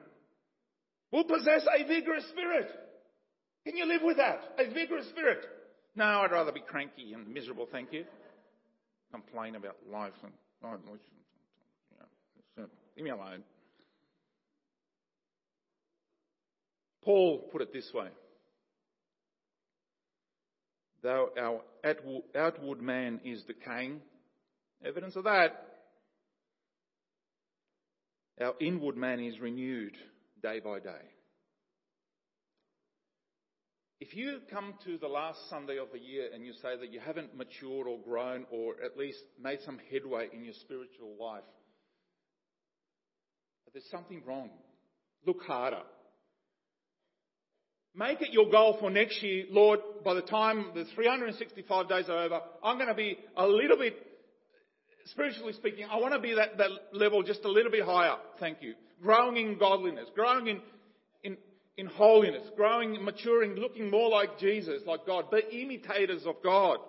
will 1.12 1.24
possess 1.24 1.66
a 1.78 1.88
vigorous 1.88 2.28
spirit. 2.30 2.70
Can 3.66 3.78
you 3.78 3.86
live 3.86 4.02
with 4.04 4.18
that? 4.18 4.40
A 4.58 4.74
vigorous 4.74 5.08
spirit. 5.10 5.46
No, 5.96 6.06
I'd 6.06 6.32
rather 6.32 6.52
be 6.52 6.62
cranky 6.62 7.14
and 7.14 7.28
miserable, 7.28 7.68
thank 7.72 7.92
you 7.92 8.06
complain 9.12 9.56
about 9.56 9.78
life 9.92 10.14
and 10.24 10.32
leave 12.96 13.04
me 13.04 13.10
alone. 13.10 13.44
Paul 17.04 17.40
put 17.52 17.62
it 17.62 17.74
this 17.74 17.90
way. 17.94 18.10
Though 21.02 21.30
our 21.40 21.62
outward 22.36 22.82
man 22.82 23.22
is 23.24 23.44
decaying, 23.44 24.02
evidence 24.86 25.16
of 25.16 25.26
that, 25.26 25.66
our 28.42 28.54
inward 28.62 28.96
man 28.96 29.20
is 29.20 29.40
renewed 29.40 29.98
day 30.42 30.60
by 30.60 30.80
day. 30.80 31.06
If 34.00 34.16
you 34.16 34.40
come 34.50 34.76
to 34.86 34.98
the 34.98 35.10
last 35.10 35.40
Sunday 35.50 35.78
of 35.78 35.90
the 35.92 36.00
year 36.00 36.30
and 36.34 36.46
you 36.46 36.54
say 36.54 36.78
that 36.80 36.94
you 36.94 37.02
haven't 37.02 37.36
matured 37.36 37.86
or 37.86 38.00
grown 38.00 38.46
or 38.50 38.76
at 38.84 38.98
least 38.98 39.20
made 39.42 39.60
some 39.66 39.78
headway 39.92 40.30
in 40.32 40.46
your 40.46 40.54
spiritual 40.54 41.18
life, 41.20 41.44
there's 43.74 43.90
something 43.92 44.24
wrong. 44.26 44.50
Look 45.28 45.42
harder. 45.44 45.82
Make 47.94 48.22
it 48.22 48.32
your 48.32 48.50
goal 48.50 48.78
for 48.80 48.90
next 48.90 49.22
year, 49.22 49.46
Lord, 49.52 49.80
by 50.06 50.14
the 50.14 50.22
time 50.22 50.68
the 50.74 50.86
365 50.96 51.90
days 51.90 52.06
are 52.08 52.20
over, 52.20 52.40
I'm 52.64 52.78
going 52.78 52.88
to 52.88 52.96
be 52.96 53.18
a 53.36 53.46
little 53.46 53.78
bit, 53.78 53.96
spiritually 55.12 55.54
speaking, 55.54 55.86
I 55.90 55.98
want 55.98 56.14
to 56.14 56.20
be 56.20 56.34
that, 56.36 56.58
that 56.58 56.70
level 56.94 57.24
just 57.24 57.44
a 57.46 57.50
little 57.50 57.72
bit 57.72 57.84
higher. 57.84 58.16
Thank 58.40 58.62
you. 58.62 58.74
Growing 59.02 59.38
in 59.38 59.58
godliness, 59.58 60.08
growing 60.16 60.48
in, 60.48 60.62
in 61.24 61.38
in 61.80 61.86
holiness, 61.86 62.44
growing, 62.58 63.02
maturing, 63.06 63.56
looking 63.56 63.90
more 63.90 64.10
like 64.10 64.38
Jesus, 64.38 64.82
like 64.86 65.06
God. 65.06 65.32
Be 65.32 65.62
imitators 65.62 66.24
of 66.26 66.36
God. 66.44 66.80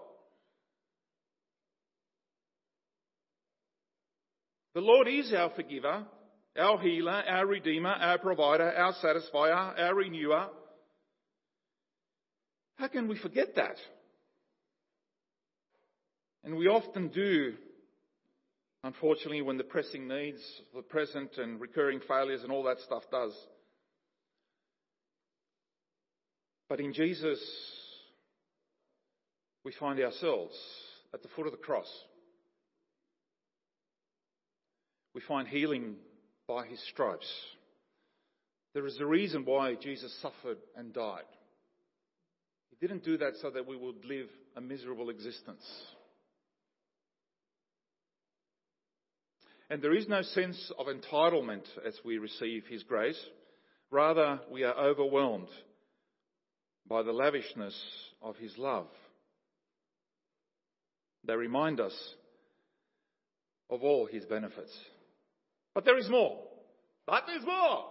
The 4.75 4.81
Lord 4.81 5.07
is 5.07 5.33
our 5.33 5.51
forgiver, 5.51 6.05
our 6.59 6.81
healer, 6.81 7.23
our 7.29 7.47
redeemer, 7.47 7.91
our 7.91 8.19
provider, 8.19 8.73
our 8.73 8.93
satisfier, 8.95 9.79
our 9.79 9.95
renewer. 9.95 10.47
How 12.75 12.89
can 12.89 13.07
we 13.07 13.17
forget 13.17 13.55
that? 13.55 13.77
And 16.43 16.57
we 16.57 16.67
often 16.67 17.09
do, 17.09 17.55
unfortunately, 18.85 19.43
when 19.43 19.57
the 19.57 19.65
pressing 19.65 20.09
needs, 20.09 20.41
the 20.75 20.83
present 20.83 21.37
and 21.39 21.61
recurring 21.61 22.01
failures 22.07 22.43
and 22.43 22.53
all 22.53 22.65
that 22.65 22.81
stuff 22.81 23.03
does. 23.11 23.33
But 26.69 26.81
in 26.81 26.93
Jesus, 26.93 27.41
we 29.65 29.73
find 29.73 30.01
ourselves 30.01 30.55
at 31.13 31.23
the 31.23 31.29
foot 31.37 31.47
of 31.47 31.53
the 31.53 31.59
cross. 31.59 31.91
We 35.15 35.21
find 35.21 35.49
healing 35.49 35.97
by 36.47 36.67
his 36.67 36.81
stripes. 36.89 37.29
There 38.73 38.87
is 38.87 38.99
a 39.01 39.07
reason 39.07 39.45
why 39.45 39.75
Jesus 39.75 40.17
suffered 40.23 40.59
and 40.77 40.93
died. 40.93 41.25
He 42.71 42.77
didn't 42.87 43.05
do 43.05 43.19
that 43.19 43.33
so 43.43 43.51
that 43.51 43.67
we 43.67 43.77
would 43.77 44.05
live 44.05 44.29
a 44.57 44.61
miserable 44.61 45.11
existence. 45.11 45.65
And 49.71 49.81
there 49.81 49.95
is 49.95 50.09
no 50.09 50.23
sense 50.23 50.73
of 50.79 50.87
entitlement 50.87 51.65
as 51.87 51.95
we 52.05 52.19
receive 52.19 52.65
His 52.69 52.83
grace. 52.83 53.19
Rather, 53.91 54.41
we 54.51 54.65
are 54.65 54.77
overwhelmed 54.77 55.49
by 56.91 57.03
the 57.03 57.13
lavishness 57.13 57.75
of 58.21 58.37
his 58.37 58.57
love. 58.59 58.89
They 61.25 61.35
remind 61.35 61.81
us 61.81 61.95
of 63.69 63.83
all 63.83 64.07
his 64.07 64.25
benefits. 64.27 64.77
But 65.75 65.85
there 65.85 65.99
is 65.99 66.09
more. 66.09 66.41
But 67.07 67.25
there's 67.27 67.45
more, 67.45 67.85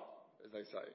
as 0.45 0.51
they 0.51 0.63
say. 0.63 0.85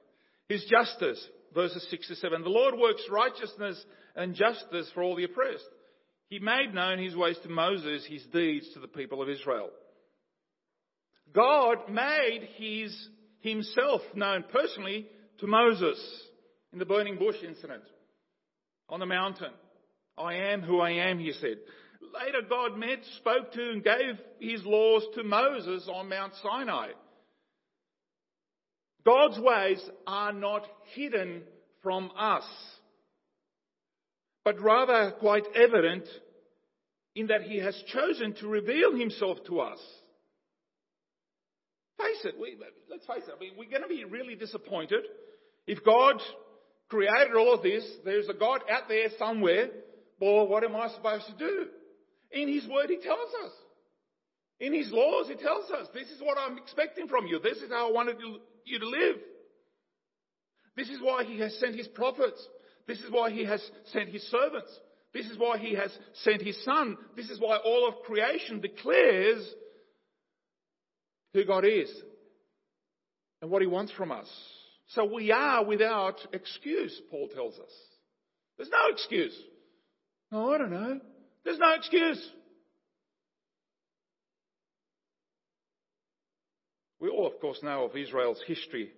His 0.47 0.65
justice, 0.65 1.23
verses 1.53 1.87
6 1.89 2.07
to 2.09 2.15
7. 2.15 2.43
The 2.43 2.49
Lord 2.49 2.75
works 2.77 3.01
righteousness 3.09 3.83
and 4.15 4.35
justice 4.35 4.89
for 4.93 5.01
all 5.01 5.15
the 5.15 5.23
oppressed. 5.23 5.65
He 6.29 6.39
made 6.39 6.73
known 6.73 6.99
his 6.99 7.15
ways 7.15 7.37
to 7.43 7.49
Moses, 7.49 8.05
his 8.07 8.23
deeds 8.25 8.67
to 8.73 8.79
the 8.79 8.87
people 8.87 9.21
of 9.21 9.29
Israel. 9.29 9.69
God 11.35 11.89
made 11.89 12.47
his, 12.55 13.09
himself 13.41 14.01
known 14.15 14.45
personally 14.51 15.07
to 15.39 15.47
Moses 15.47 15.99
in 16.71 16.79
the 16.79 16.85
burning 16.85 17.17
bush 17.17 17.35
incident 17.45 17.83
on 18.87 19.01
the 19.01 19.05
mountain. 19.05 19.51
I 20.17 20.35
am 20.35 20.61
who 20.61 20.79
I 20.79 20.91
am, 20.91 21.19
he 21.19 21.33
said. 21.33 21.57
Later, 22.01 22.47
God 22.47 22.77
met, 22.77 22.99
spoke 23.17 23.51
to, 23.51 23.71
and 23.71 23.83
gave 23.83 24.17
his 24.39 24.63
laws 24.65 25.03
to 25.15 25.23
Moses 25.23 25.89
on 25.91 26.07
Mount 26.07 26.33
Sinai. 26.41 26.89
God's 29.05 29.37
ways 29.37 29.83
are 30.07 30.31
not 30.31 30.65
hidden 30.93 31.43
from 31.83 32.11
us, 32.17 32.45
but 34.45 34.61
rather 34.61 35.11
quite 35.19 35.45
evident 35.53 36.05
in 37.13 37.27
that 37.27 37.41
he 37.43 37.57
has 37.57 37.75
chosen 37.87 38.33
to 38.35 38.47
reveal 38.47 38.95
himself 38.95 39.37
to 39.47 39.59
us. 39.59 39.79
Face 41.97 42.25
it, 42.25 42.35
we, 42.39 42.57
let's 42.89 43.05
face 43.05 43.23
it, 43.27 43.33
I 43.35 43.39
mean, 43.39 43.53
we're 43.57 43.69
going 43.69 43.81
to 43.81 43.87
be 43.87 44.03
really 44.03 44.35
disappointed 44.35 45.03
if 45.67 45.83
God 45.83 46.21
created 46.89 47.35
all 47.35 47.53
of 47.53 47.63
this, 47.63 47.83
there's 48.03 48.29
a 48.29 48.33
God 48.33 48.61
out 48.69 48.87
there 48.87 49.07
somewhere, 49.17 49.69
well, 50.19 50.47
what 50.47 50.63
am 50.63 50.75
I 50.75 50.89
supposed 50.89 51.25
to 51.27 51.37
do? 51.37 51.67
In 52.31 52.47
His 52.47 52.67
Word, 52.67 52.89
He 52.89 52.97
tells 52.97 53.29
us. 53.43 53.51
In 54.59 54.73
His 54.73 54.91
laws, 54.91 55.27
He 55.27 55.35
tells 55.35 55.69
us, 55.71 55.87
this 55.93 56.09
is 56.09 56.21
what 56.21 56.37
I'm 56.37 56.57
expecting 56.57 57.07
from 57.07 57.25
you. 57.27 57.39
This 57.39 57.57
is 57.57 57.71
how 57.71 57.89
I 57.89 57.91
wanted 57.91 58.17
you 58.65 58.79
to 58.79 58.87
live. 58.87 59.15
This 60.77 60.89
is 60.89 60.99
why 61.01 61.23
He 61.23 61.39
has 61.39 61.57
sent 61.59 61.75
His 61.75 61.87
prophets. 61.87 62.47
This 62.87 62.99
is 62.99 63.11
why 63.11 63.31
He 63.31 63.43
has 63.45 63.61
sent 63.91 64.09
His 64.09 64.23
servants. 64.29 64.79
This 65.13 65.25
is 65.25 65.37
why 65.37 65.57
He 65.57 65.73
has 65.75 65.97
sent 66.23 66.41
His 66.41 66.63
Son. 66.63 66.97
This 67.15 67.29
is 67.29 67.39
why 67.39 67.57
all 67.57 67.87
of 67.87 68.03
creation 68.05 68.61
declares 68.61 69.43
who 71.35 71.45
God 71.45 71.65
is 71.65 71.91
and 73.41 73.51
what 73.51 73.61
He 73.61 73.67
wants 73.67 73.91
from 73.91 74.11
us. 74.11 74.27
So 74.89 75.05
we 75.05 75.31
are 75.31 75.63
without 75.63 76.15
excuse, 76.33 76.99
Paul 77.11 77.27
tells 77.27 77.59
us. 77.59 77.71
There's 78.57 78.69
no 78.69 78.91
excuse. 78.91 79.35
Oh, 80.31 80.53
I 80.53 80.57
don't 80.57 80.71
know. 80.71 80.99
There's 81.43 81.59
no 81.59 81.73
excuse. 81.73 82.31
We 86.99 87.09
all, 87.09 87.27
of 87.27 87.39
course, 87.39 87.59
know 87.61 87.83
of 87.83 87.95
Israel's 87.95 88.41
history 88.47 88.91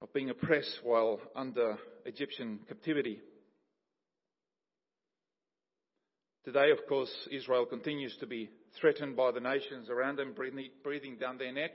of 0.00 0.12
being 0.12 0.30
oppressed 0.30 0.78
while 0.84 1.18
under 1.34 1.76
Egyptian 2.04 2.60
captivity. 2.68 3.20
Today, 6.44 6.70
of 6.70 6.86
course, 6.88 7.10
Israel 7.32 7.66
continues 7.66 8.16
to 8.20 8.26
be 8.26 8.50
threatened 8.80 9.16
by 9.16 9.30
the 9.30 9.40
nations 9.40 9.88
around 9.88 10.16
them, 10.16 10.34
breathing 10.34 11.16
down 11.18 11.38
their 11.38 11.52
neck. 11.52 11.72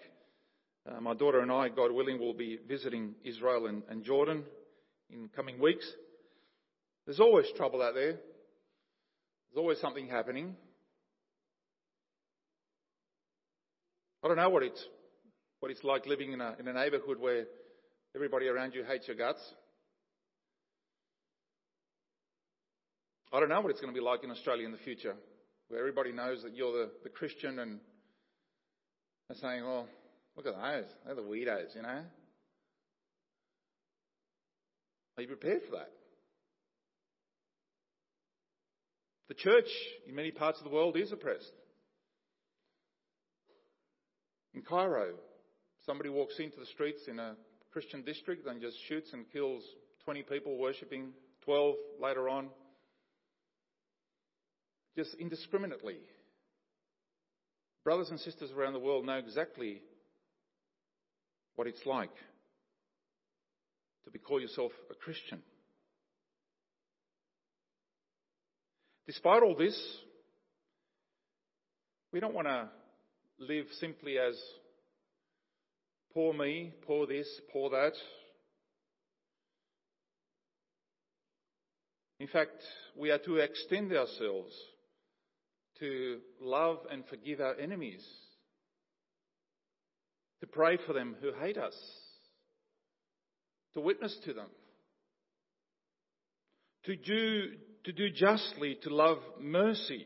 Uh, 0.89 0.99
my 0.99 1.13
daughter 1.13 1.39
and 1.39 1.51
I, 1.51 1.69
God 1.69 1.91
willing, 1.91 2.19
will 2.19 2.33
be 2.33 2.59
visiting 2.67 3.15
Israel 3.23 3.67
and, 3.67 3.83
and 3.89 4.03
Jordan 4.03 4.43
in 5.09 5.29
coming 5.29 5.59
weeks. 5.59 5.89
There's 7.05 7.19
always 7.19 7.45
trouble 7.55 7.81
out 7.81 7.93
there. 7.93 8.13
There's 8.13 9.57
always 9.57 9.79
something 9.79 10.07
happening. 10.07 10.55
I 14.23 14.27
don't 14.27 14.37
know 14.37 14.49
what 14.49 14.63
it's 14.63 14.83
what 15.59 15.71
it's 15.71 15.83
like 15.83 16.05
living 16.05 16.31
in 16.31 16.41
a 16.41 16.55
in 16.59 16.67
a 16.67 16.73
neighbourhood 16.73 17.19
where 17.19 17.45
everybody 18.15 18.47
around 18.47 18.73
you 18.73 18.83
hates 18.83 19.07
your 19.07 19.17
guts. 19.17 19.41
I 23.33 23.39
don't 23.39 23.49
know 23.49 23.61
what 23.61 23.71
it's 23.71 23.81
going 23.81 23.93
to 23.93 23.99
be 23.99 24.03
like 24.03 24.23
in 24.23 24.31
Australia 24.31 24.65
in 24.65 24.71
the 24.71 24.77
future, 24.77 25.15
where 25.73 25.81
everybody 25.81 26.13
knows 26.13 26.43
that 26.43 26.55
you're 26.55 26.71
the, 26.71 26.91
the 27.03 27.09
Christian 27.09 27.59
and 27.59 27.79
they're 29.27 29.37
saying, 29.37 29.65
well, 29.65 29.87
Look 30.35 30.47
at 30.47 30.55
those. 30.55 30.85
They're 31.05 31.15
the 31.15 31.21
weirdos, 31.21 31.75
you 31.75 31.81
know. 31.81 32.01
Are 35.15 35.21
you 35.21 35.27
prepared 35.27 35.61
for 35.69 35.77
that? 35.77 35.89
The 39.29 39.35
church 39.35 39.69
in 40.07 40.15
many 40.15 40.31
parts 40.31 40.57
of 40.59 40.63
the 40.63 40.71
world 40.71 40.97
is 40.97 41.11
oppressed. 41.11 41.51
In 44.55 44.61
Cairo, 44.61 45.13
somebody 45.85 46.09
walks 46.09 46.39
into 46.39 46.59
the 46.59 46.65
streets 46.67 47.01
in 47.07 47.19
a 47.19 47.35
Christian 47.71 48.03
district 48.03 48.47
and 48.47 48.61
just 48.61 48.77
shoots 48.87 49.13
and 49.13 49.25
kills 49.31 49.63
20 50.05 50.23
people 50.23 50.57
worshipping, 50.57 51.11
12 51.45 51.75
later 52.01 52.27
on. 52.27 52.49
Just 54.95 55.15
indiscriminately. 55.15 55.97
Brothers 57.83 58.09
and 58.09 58.19
sisters 58.19 58.51
around 58.51 58.73
the 58.73 58.79
world 58.79 59.05
know 59.05 59.17
exactly 59.17 59.81
what 61.55 61.67
it's 61.67 61.85
like 61.85 62.15
to 64.05 64.11
be 64.11 64.19
call 64.19 64.39
yourself 64.39 64.71
a 64.91 64.95
Christian. 64.95 65.41
Despite 69.07 69.43
all 69.43 69.55
this, 69.55 69.77
we 72.11 72.19
don't 72.19 72.33
want 72.33 72.47
to 72.47 72.69
live 73.39 73.65
simply 73.79 74.17
as 74.17 74.39
poor 76.13 76.33
me, 76.33 76.73
poor 76.85 77.05
this, 77.05 77.27
poor 77.51 77.69
that. 77.71 77.93
In 82.19 82.27
fact, 82.27 82.61
we 82.97 83.11
are 83.11 83.17
to 83.19 83.37
extend 83.37 83.91
ourselves 83.91 84.53
to 85.79 86.19
love 86.39 86.79
and 86.91 87.03
forgive 87.09 87.39
our 87.39 87.55
enemies 87.55 88.05
to 90.43 90.47
pray 90.47 90.77
for 90.85 90.91
them 90.91 91.15
who 91.21 91.31
hate 91.41 91.57
us, 91.57 91.73
to 93.73 93.79
witness 93.79 94.13
to 94.25 94.33
them, 94.33 94.47
to 96.83 96.97
do, 96.97 97.53
to 97.85 97.93
do 97.93 98.09
justly, 98.09 98.77
to 98.83 98.93
love 98.93 99.19
mercy. 99.39 100.05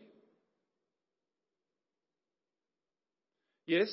Yes, 3.65 3.89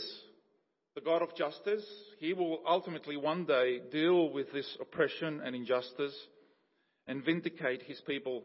the 0.95 1.01
God 1.01 1.23
of 1.23 1.35
justice, 1.35 1.87
He 2.19 2.35
will 2.35 2.59
ultimately 2.69 3.17
one 3.17 3.47
day 3.47 3.81
deal 3.91 4.31
with 4.31 4.53
this 4.53 4.77
oppression 4.83 5.41
and 5.43 5.57
injustice 5.57 6.15
and 7.07 7.25
vindicate 7.25 7.85
His 7.85 8.03
people 8.07 8.43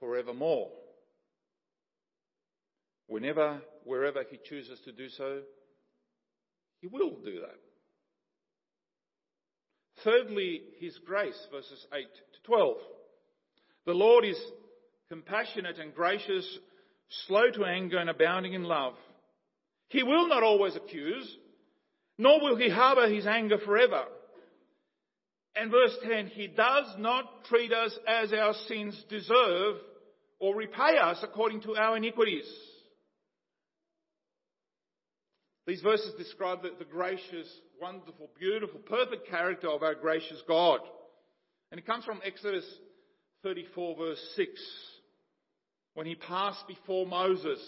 forevermore. 0.00 0.68
Whenever, 3.06 3.60
wherever 3.84 4.24
He 4.30 4.38
chooses 4.48 4.80
to 4.84 4.92
do 4.92 5.08
so, 5.08 5.42
he 6.80 6.86
will 6.86 7.16
do 7.24 7.40
that. 7.40 7.58
Thirdly, 10.04 10.60
His 10.80 10.98
grace, 11.06 11.38
verses 11.50 11.86
8 11.94 12.04
to 12.04 12.42
12. 12.44 12.76
The 13.86 13.92
Lord 13.92 14.24
is 14.24 14.38
compassionate 15.08 15.78
and 15.78 15.94
gracious, 15.94 16.46
slow 17.26 17.50
to 17.52 17.64
anger 17.64 17.98
and 17.98 18.10
abounding 18.10 18.54
in 18.54 18.64
love. 18.64 18.94
He 19.88 20.02
will 20.02 20.28
not 20.28 20.42
always 20.42 20.76
accuse, 20.76 21.36
nor 22.18 22.40
will 22.40 22.56
he 22.56 22.68
harbour 22.68 23.08
his 23.08 23.26
anger 23.26 23.58
forever. 23.58 24.04
And 25.56 25.70
verse 25.70 25.96
10, 26.02 26.28
he 26.28 26.48
does 26.48 26.86
not 26.98 27.44
treat 27.44 27.72
us 27.72 27.96
as 28.08 28.32
our 28.32 28.54
sins 28.66 29.02
deserve 29.08 29.76
or 30.40 30.56
repay 30.56 30.98
us 31.00 31.18
according 31.22 31.62
to 31.62 31.76
our 31.76 31.96
iniquities. 31.96 32.44
These 35.66 35.80
verses 35.80 36.12
describe 36.18 36.62
the, 36.62 36.70
the, 36.78 36.84
gracious, 36.84 37.48
wonderful, 37.80 38.30
beautiful, 38.38 38.80
perfect 38.80 39.28
character 39.28 39.68
of 39.68 39.82
our 39.82 39.94
gracious 39.94 40.42
God. 40.46 40.80
And 41.70 41.78
it 41.78 41.86
comes 41.86 42.04
from 42.04 42.20
Exodus 42.24 42.64
34 43.42 43.96
verse 43.96 44.32
6. 44.36 44.50
When 45.94 46.06
he 46.06 46.16
passed 46.16 46.66
before 46.68 47.06
Moses 47.06 47.58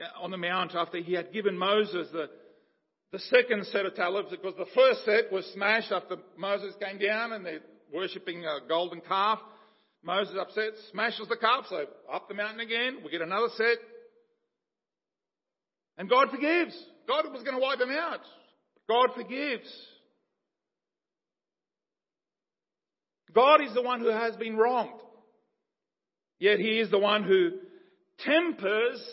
uh, 0.00 0.22
on 0.22 0.30
the 0.30 0.36
mount 0.36 0.74
after 0.74 0.98
he 0.98 1.12
had 1.12 1.32
given 1.32 1.56
Moses 1.56 2.08
the, 2.12 2.28
the 3.12 3.18
second 3.20 3.66
set 3.66 3.86
of 3.86 3.94
tablets 3.94 4.30
because 4.30 4.54
the 4.56 4.66
first 4.74 5.04
set 5.04 5.32
was 5.32 5.44
smashed 5.54 5.92
after 5.92 6.16
Moses 6.36 6.74
came 6.80 6.98
down 6.98 7.32
and 7.32 7.46
they're 7.46 7.60
worshipping 7.92 8.44
a 8.44 8.66
golden 8.66 9.00
calf. 9.00 9.38
Moses 10.02 10.36
upset, 10.40 10.72
smashes 10.92 11.28
the 11.28 11.36
calf, 11.36 11.66
so 11.68 11.84
up 12.12 12.28
the 12.28 12.34
mountain 12.34 12.60
again, 12.60 12.98
we 13.04 13.10
get 13.10 13.20
another 13.20 13.48
set. 13.56 13.78
And 15.98 16.08
God 16.08 16.30
forgives. 16.30 16.74
God 17.08 17.30
was 17.32 17.42
going 17.42 17.56
to 17.56 17.60
wipe 17.60 17.80
them 17.80 17.90
out. 17.90 18.20
God 18.88 19.10
forgives. 19.16 19.68
God 23.34 23.62
is 23.62 23.74
the 23.74 23.82
one 23.82 24.00
who 24.00 24.08
has 24.08 24.36
been 24.36 24.56
wronged. 24.56 25.00
Yet 26.38 26.60
He 26.60 26.78
is 26.78 26.90
the 26.90 26.98
one 26.98 27.24
who 27.24 27.50
tempers 28.20 29.04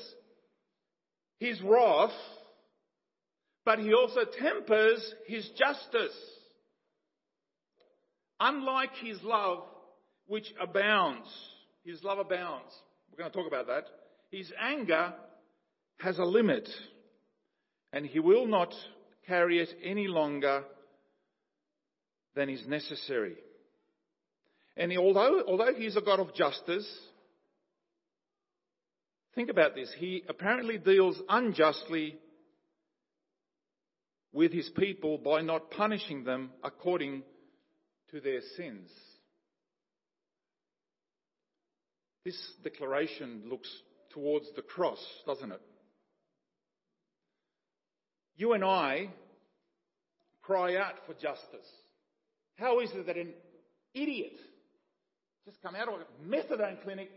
His 1.39 1.60
wrath, 1.62 2.12
but 3.65 3.80
He 3.80 3.93
also 3.93 4.21
tempers 4.39 5.13
His 5.26 5.50
justice. 5.58 6.15
Unlike 8.39 8.91
His 9.04 9.21
love, 9.24 9.63
which 10.28 10.54
abounds, 10.62 11.28
His 11.84 12.04
love 12.04 12.19
abounds. 12.19 12.71
We're 13.12 13.17
going 13.17 13.32
to 13.32 13.38
talk 13.38 13.48
about 13.48 13.67
that. 13.67 13.86
His 14.30 14.52
anger 14.62 15.13
has 15.99 16.17
a 16.17 16.25
limit, 16.25 16.67
and 17.93 18.05
He 18.05 18.19
will 18.19 18.47
not 18.47 18.73
carry 19.27 19.60
it 19.60 19.69
any 19.84 20.08
longer 20.08 20.63
than 22.36 22.49
is 22.49 22.65
necessary. 22.67 23.36
And 24.77 24.91
he, 24.91 24.97
although, 24.97 25.43
although 25.47 25.73
he's 25.73 25.95
a 25.95 26.01
God 26.01 26.19
of 26.19 26.36
justice, 26.36 26.88
think 29.34 29.49
about 29.49 29.73
this. 29.73 29.91
He 29.97 30.23
apparently 30.27 30.77
deals 30.77 31.19
unjustly 31.29 32.17
with 34.34 34.51
his 34.51 34.69
people 34.77 35.17
by 35.17 35.41
not 35.41 35.71
punishing 35.71 36.25
them 36.25 36.51
according 36.63 37.23
to 38.12 38.19
their 38.19 38.41
sins. 38.58 38.89
This 42.25 42.38
declaration 42.63 43.43
looks 43.47 43.69
towards 44.13 44.47
the 44.55 44.62
cross, 44.62 44.99
doesn't 45.25 45.51
it? 45.51 45.62
You 48.38 48.54
and 48.54 48.63
I 48.63 49.10
cry 50.41 50.76
out 50.76 50.95
for 51.08 51.13
justice. 51.13 51.67
How 52.58 52.80
is 52.80 52.89
it 52.91 53.08
that 53.08 53.17
an 53.17 53.34
idiot 53.93 54.34
just 55.45 55.62
come 55.62 55.76
out 55.76 55.88
of 55.88 55.95
a 55.95 56.28
methadone 56.28 56.82
clinic 56.84 57.10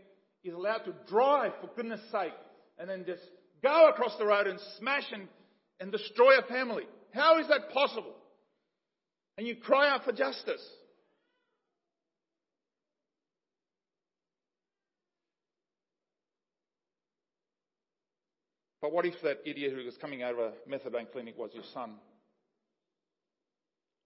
is 0.43 0.53
allowed 0.53 0.79
to 0.79 0.93
drive 1.07 1.51
for 1.61 1.69
goodness 1.75 2.01
sake 2.11 2.33
and 2.77 2.89
then 2.89 3.03
just 3.05 3.21
go 3.61 3.89
across 3.89 4.15
the 4.17 4.25
road 4.25 4.47
and 4.47 4.59
smash 4.77 5.05
and, 5.11 5.27
and 5.79 5.91
destroy 5.91 6.37
a 6.37 6.43
family? 6.43 6.83
How 7.13 7.39
is 7.39 7.47
that 7.47 7.71
possible? 7.73 8.15
And 9.37 9.47
you 9.47 9.55
cry 9.55 9.89
out 9.89 10.05
for 10.05 10.11
justice. 10.11 10.65
But 18.81 18.93
what 18.93 19.05
if 19.05 19.15
that 19.23 19.39
idiot 19.45 19.73
who 19.75 19.83
was 19.83 19.97
coming 19.97 20.23
out 20.23 20.33
of 20.33 20.39
a 20.39 20.51
methadone 20.69 21.11
clinic 21.11 21.37
was 21.37 21.51
your 21.53 21.63
son? 21.73 21.95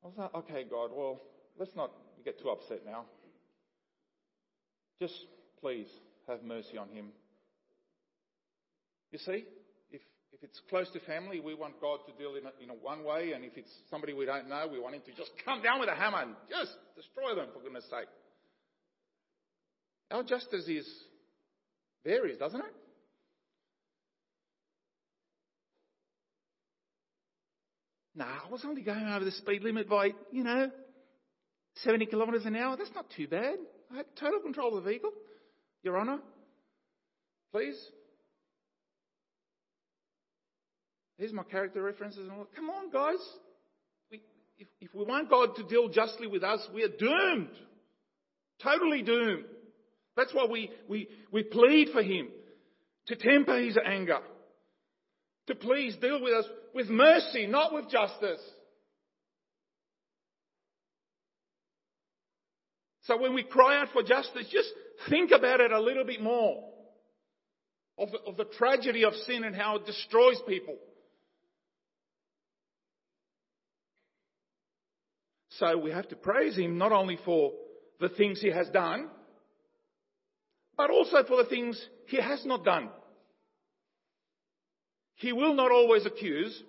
I 0.03 0.07
was 0.07 0.15
like, 0.17 0.33
okay, 0.35 0.65
God, 0.69 0.89
well, 0.93 1.21
let's 1.57 1.75
not 1.75 1.91
get 2.25 2.41
too 2.41 2.49
upset 2.49 2.81
now. 2.85 3.05
Just 4.99 5.13
please 5.61 5.87
have 6.27 6.43
mercy 6.43 6.77
on 6.77 6.89
him. 6.89 7.07
You 9.11 9.19
see, 9.19 9.45
if, 9.91 10.01
if 10.31 10.43
it's 10.43 10.59
close 10.69 10.89
to 10.91 10.99
family, 11.01 11.39
we 11.39 11.53
want 11.53 11.79
God 11.79 11.99
to 12.07 12.13
deal 12.13 12.35
in, 12.35 12.45
a, 12.45 12.63
in 12.63 12.69
a 12.69 12.73
one 12.73 13.03
way, 13.03 13.33
and 13.33 13.45
if 13.45 13.55
it's 13.55 13.71
somebody 13.91 14.13
we 14.13 14.25
don't 14.25 14.49
know, 14.49 14.67
we 14.71 14.79
want 14.79 14.95
him 14.95 15.01
to 15.05 15.11
just 15.11 15.31
come 15.45 15.61
down 15.61 15.79
with 15.79 15.89
a 15.89 15.95
hammer 15.95 16.23
and 16.23 16.35
just 16.49 16.71
destroy 16.95 17.35
them, 17.35 17.49
for 17.53 17.61
goodness 17.61 17.85
sake. 17.85 18.09
Our 20.09 20.23
justice 20.23 20.67
is 20.67 20.87
varies, 22.03 22.37
doesn't 22.37 22.59
it? 22.59 22.73
Nah, 28.15 28.25
I 28.25 28.51
was 28.51 28.63
only 28.65 28.81
going 28.81 29.07
over 29.07 29.25
the 29.25 29.31
speed 29.31 29.63
limit 29.63 29.89
by, 29.89 30.11
you 30.31 30.43
know, 30.43 30.69
70 31.77 32.05
kilometres 32.07 32.45
an 32.45 32.55
hour. 32.55 32.77
That's 32.77 32.93
not 32.93 33.05
too 33.15 33.27
bad. 33.27 33.55
I 33.91 33.97
had 33.97 34.05
total 34.19 34.39
control 34.39 34.77
of 34.77 34.83
the 34.83 34.89
vehicle. 34.89 35.11
Your 35.83 35.99
Honour, 35.99 36.19
please. 37.51 37.77
Here's 41.17 41.33
my 41.33 41.43
character 41.43 41.81
references 41.81 42.19
and 42.19 42.31
all. 42.31 42.47
Come 42.55 42.69
on, 42.69 42.89
guys. 42.89 43.19
We, 44.09 44.21
if, 44.57 44.67
if 44.79 44.93
we 44.95 45.03
want 45.03 45.29
God 45.29 45.55
to 45.57 45.63
deal 45.63 45.89
justly 45.89 46.27
with 46.27 46.43
us, 46.43 46.65
we 46.73 46.83
are 46.83 46.87
doomed. 46.87 47.49
Totally 48.61 49.01
doomed. 49.01 49.45
That's 50.15 50.33
why 50.33 50.45
we, 50.49 50.69
we, 50.87 51.09
we 51.31 51.43
plead 51.43 51.89
for 51.91 52.01
Him 52.01 52.29
to 53.07 53.15
temper 53.15 53.59
His 53.59 53.77
anger, 53.83 54.19
to 55.47 55.55
please 55.55 55.95
deal 55.97 56.21
with 56.21 56.33
us 56.33 56.45
with 56.73 56.89
mercy, 56.89 57.47
not 57.47 57.73
with 57.73 57.89
justice. 57.89 58.41
So 63.03 63.17
when 63.21 63.33
we 63.33 63.43
cry 63.43 63.81
out 63.81 63.89
for 63.91 64.01
justice, 64.01 64.47
just 64.49 64.69
think 65.09 65.31
about 65.31 65.59
it 65.59 65.71
a 65.71 65.79
little 65.79 66.05
bit 66.05 66.21
more. 66.21 66.69
Of 67.95 68.09
the, 68.11 68.17
of 68.25 68.37
the 68.37 68.45
tragedy 68.45 69.05
of 69.05 69.13
sin 69.27 69.43
and 69.43 69.55
how 69.55 69.75
it 69.75 69.85
destroys 69.85 70.41
people. 70.47 70.77
So 75.59 75.77
we 75.77 75.91
have 75.91 76.07
to 76.09 76.15
praise 76.15 76.57
Him 76.57 76.79
not 76.79 76.91
only 76.91 77.19
for 77.23 77.51
the 77.99 78.09
things 78.09 78.41
He 78.41 78.49
has 78.49 78.67
done, 78.69 79.09
but 80.75 80.89
also 80.89 81.23
for 81.27 81.37
the 81.37 81.49
things 81.49 81.79
He 82.07 82.17
has 82.17 82.43
not 82.45 82.65
done. 82.65 82.89
He 85.23 85.31
will 85.31 85.53
not 85.53 85.71
always 85.71 86.05
accuse. 86.05 86.61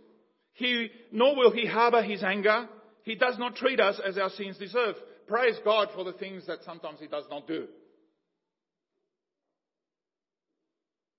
He, 0.52 0.88
nor 1.10 1.34
will 1.34 1.50
he 1.50 1.66
harbour 1.66 2.02
his 2.02 2.22
anger. 2.22 2.68
He 3.02 3.16
does 3.16 3.36
not 3.36 3.56
treat 3.56 3.80
us 3.80 4.00
as 4.06 4.16
our 4.16 4.30
sins 4.30 4.56
deserve. 4.58 4.94
Praise 5.26 5.56
God 5.64 5.88
for 5.92 6.04
the 6.04 6.12
things 6.12 6.46
that 6.46 6.62
sometimes 6.64 7.00
he 7.00 7.08
does 7.08 7.24
not 7.28 7.48
do. 7.48 7.66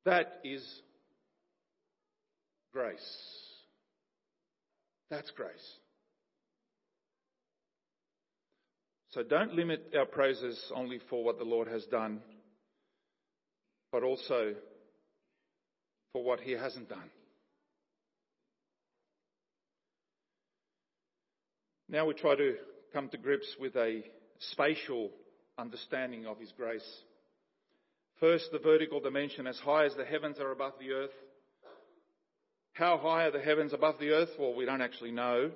That 0.06 0.40
is 0.46 0.64
grace. 2.72 2.98
That's 5.10 5.30
grace. 5.32 5.52
So 9.10 9.24
don't 9.24 9.56
limit 9.56 9.94
our 9.98 10.06
praises 10.06 10.72
only 10.74 11.02
for 11.10 11.22
what 11.22 11.38
the 11.38 11.44
Lord 11.44 11.68
has 11.68 11.84
done, 11.88 12.22
but 13.92 14.04
also 14.04 14.54
for 16.14 16.24
what 16.24 16.40
he 16.40 16.54
hasn't 16.54 16.88
done. 16.88 17.10
Now 21.96 22.06
we 22.06 22.14
try 22.14 22.36
to 22.36 22.56
come 22.92 23.08
to 23.08 23.18
grips 23.18 23.48
with 23.58 23.74
a 23.78 24.04
spatial 24.52 25.12
understanding 25.58 26.26
of 26.26 26.38
His 26.38 26.52
grace. 26.52 26.84
First, 28.20 28.50
the 28.52 28.60
vertical 28.60 29.00
dimension, 29.00 29.48
as 29.48 29.58
high 29.60 29.86
as 29.86 29.96
the 29.96 30.04
heavens 30.04 30.38
are 30.42 30.52
above 30.52 30.74
the 30.78 30.92
earth. 30.92 31.16
How 32.74 32.98
high 32.98 33.28
are 33.28 33.32
the 33.32 33.40
heavens 33.40 33.72
above 33.72 33.96
the 33.98 34.10
earth? 34.10 34.28
Well, 34.38 34.54
we 34.56 34.66
don't 34.66 34.82
actually 34.82 35.14
know. 35.14 35.52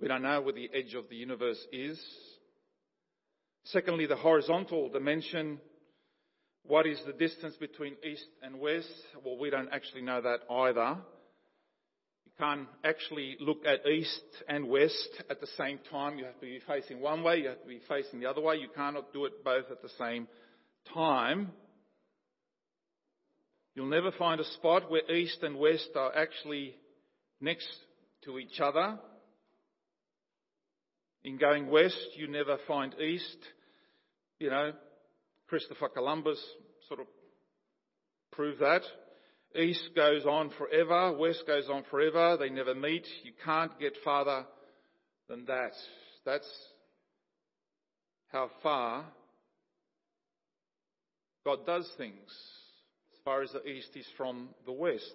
We 0.00 0.06
don't 0.06 0.22
know 0.22 0.40
where 0.40 0.52
the 0.52 0.70
edge 0.72 0.94
of 0.94 1.08
the 1.08 1.16
universe 1.16 1.66
is. 1.72 2.00
Secondly, 3.64 4.06
the 4.06 4.14
horizontal 4.14 4.88
dimension. 4.88 5.60
What 6.64 6.86
is 6.86 7.02
the 7.08 7.12
distance 7.12 7.56
between 7.56 7.96
east 8.08 8.28
and 8.40 8.60
west? 8.60 8.86
Well, 9.24 9.36
we 9.36 9.50
don't 9.50 9.72
actually 9.72 10.02
know 10.02 10.20
that 10.20 10.42
either 10.48 10.98
can't 12.38 12.68
actually 12.82 13.36
look 13.40 13.64
at 13.66 13.86
east 13.86 14.22
and 14.48 14.68
west 14.68 15.22
at 15.30 15.40
the 15.40 15.46
same 15.56 15.78
time. 15.90 16.18
You 16.18 16.24
have 16.24 16.40
to 16.40 16.46
be 16.46 16.60
facing 16.66 17.00
one 17.00 17.22
way, 17.22 17.38
you 17.38 17.48
have 17.48 17.62
to 17.62 17.68
be 17.68 17.80
facing 17.88 18.20
the 18.20 18.26
other 18.26 18.40
way. 18.40 18.56
You 18.56 18.68
cannot 18.74 19.12
do 19.12 19.24
it 19.24 19.44
both 19.44 19.70
at 19.70 19.82
the 19.82 19.90
same 19.98 20.26
time. 20.92 21.52
You'll 23.74 23.86
never 23.86 24.12
find 24.12 24.40
a 24.40 24.44
spot 24.44 24.90
where 24.90 25.10
east 25.10 25.38
and 25.42 25.56
west 25.58 25.90
are 25.96 26.16
actually 26.16 26.74
next 27.40 27.68
to 28.24 28.38
each 28.38 28.60
other. 28.60 28.98
In 31.24 31.38
going 31.38 31.70
west, 31.70 32.08
you 32.16 32.28
never 32.28 32.58
find 32.68 32.94
east. 33.00 33.38
You 34.38 34.50
know, 34.50 34.72
Christopher 35.48 35.88
Columbus 35.88 36.38
sort 36.88 37.00
of 37.00 37.06
proved 38.30 38.60
that. 38.60 38.82
East 39.56 39.90
goes 39.94 40.24
on 40.26 40.50
forever, 40.58 41.16
West 41.16 41.44
goes 41.46 41.68
on 41.70 41.84
forever. 41.90 42.36
They 42.36 42.50
never 42.50 42.74
meet. 42.74 43.06
You 43.22 43.32
can't 43.44 43.78
get 43.78 43.96
farther 44.04 44.44
than 45.28 45.44
that. 45.46 45.72
That's 46.24 46.48
how 48.32 48.50
far 48.62 49.04
God 51.44 51.64
does 51.66 51.88
things, 51.96 52.16
as 53.12 53.18
far 53.24 53.42
as 53.42 53.52
the 53.52 53.64
East 53.64 53.90
is 53.94 54.06
from 54.16 54.48
the 54.66 54.72
West. 54.72 55.14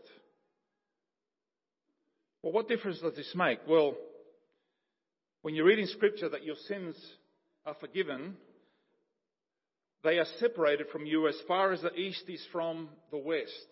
Well, 2.41 2.53
what 2.53 2.69
difference 2.69 2.99
does 2.99 3.15
this 3.15 3.33
make? 3.35 3.59
Well, 3.67 3.95
when 5.41 5.55
you 5.55 5.65
read 5.65 5.79
in 5.79 5.87
Scripture 5.87 6.29
that 6.29 6.45
your 6.45 6.55
sins 6.67 6.95
are 7.65 7.75
forgiven, 7.81 8.37
they 10.03 10.17
are 10.17 10.27
separated 10.39 10.87
from 10.93 11.05
you 11.05 11.27
as 11.27 11.35
far 11.45 11.73
as 11.73 11.81
the 11.81 11.93
East 11.93 12.23
is 12.29 12.45
from 12.53 12.87
the 13.11 13.17
West 13.17 13.67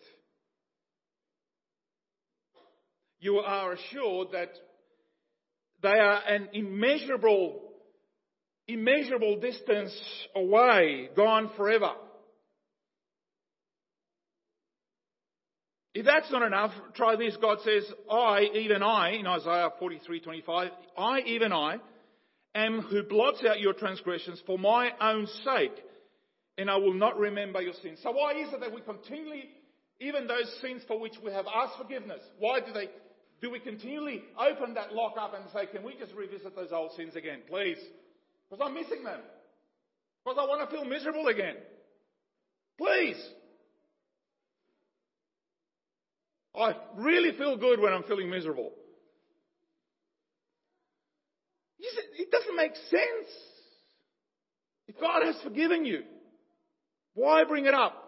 you 3.20 3.38
are 3.38 3.72
assured 3.72 4.28
that 4.32 4.50
they 5.82 5.88
are 5.88 6.22
an 6.28 6.48
immeasurable 6.52 7.62
immeasurable 8.68 9.40
distance 9.40 9.98
away, 10.36 11.08
gone 11.16 11.50
forever. 11.56 11.92
If 15.94 16.04
that's 16.04 16.30
not 16.30 16.42
enough, 16.42 16.70
try 16.94 17.16
this. 17.16 17.36
God 17.40 17.58
says, 17.64 17.82
I, 18.10 18.42
even 18.54 18.82
I, 18.82 19.12
in 19.18 19.26
Isaiah 19.26 19.70
43:25, 19.80 20.70
I, 20.96 21.20
even 21.20 21.52
I, 21.52 21.78
am 22.54 22.82
who 22.82 23.02
blots 23.02 23.42
out 23.48 23.58
your 23.58 23.72
transgressions 23.72 24.40
for 24.46 24.58
my 24.58 24.90
own 25.00 25.26
sake, 25.44 25.74
and 26.56 26.70
I 26.70 26.76
will 26.76 26.94
not 26.94 27.18
remember 27.18 27.60
your 27.62 27.72
sins. 27.82 27.98
So 28.02 28.12
why 28.12 28.34
is 28.34 28.52
it 28.52 28.60
that 28.60 28.72
we 28.72 28.82
continually, 28.82 29.48
even 29.98 30.26
those 30.26 30.54
sins 30.60 30.82
for 30.86 31.00
which 31.00 31.14
we 31.24 31.32
have 31.32 31.46
asked 31.52 31.78
forgiveness, 31.78 32.20
why 32.38 32.60
do 32.60 32.72
they, 32.72 32.90
do 33.40 33.50
we 33.50 33.60
continually 33.60 34.22
open 34.38 34.74
that 34.74 34.92
lock 34.92 35.14
up 35.18 35.34
and 35.34 35.44
say, 35.52 35.66
can 35.66 35.84
we 35.84 35.94
just 35.98 36.12
revisit 36.14 36.56
those 36.56 36.72
old 36.72 36.92
sins 36.96 37.14
again, 37.14 37.40
please? 37.48 37.78
Because 38.48 38.64
I'm 38.66 38.74
missing 38.74 39.04
them. 39.04 39.20
Because 40.24 40.38
I 40.40 40.46
want 40.46 40.68
to 40.68 40.76
feel 40.76 40.84
miserable 40.84 41.28
again. 41.28 41.54
Please. 42.76 43.22
I 46.58 46.74
really 46.96 47.36
feel 47.36 47.56
good 47.56 47.80
when 47.80 47.92
I'm 47.92 48.02
feeling 48.04 48.28
miserable. 48.28 48.72
It 52.18 52.32
doesn't 52.32 52.56
make 52.56 52.74
sense. 52.90 53.28
If 54.88 55.00
God 55.00 55.22
has 55.24 55.36
forgiven 55.42 55.84
you, 55.84 56.02
why 57.14 57.44
bring 57.44 57.66
it 57.66 57.74
up? 57.74 58.04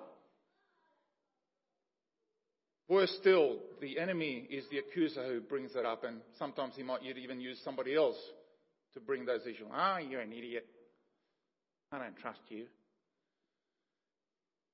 Worse 2.89 3.15
still, 3.21 3.59
the 3.81 3.99
enemy 3.99 4.47
is 4.51 4.65
the 4.71 4.79
accuser 4.79 5.25
who 5.27 5.41
brings 5.41 5.75
it 5.75 5.85
up, 5.85 6.05
and 6.05 6.21
sometimes 6.39 6.75
he 6.77 6.83
might 6.83 7.03
even 7.03 7.41
use 7.41 7.61
somebody 7.65 7.95
else 7.95 8.17
to 8.95 9.01
bring 9.01 9.25
those 9.25 9.43
issues. 9.43 9.67
Ah, 9.73 9.97
oh, 9.97 9.99
you're 9.99 10.21
an 10.21 10.33
idiot. 10.33 10.67
I 11.93 11.99
don't 11.99 12.17
trust 12.17 12.41
you. 12.49 12.67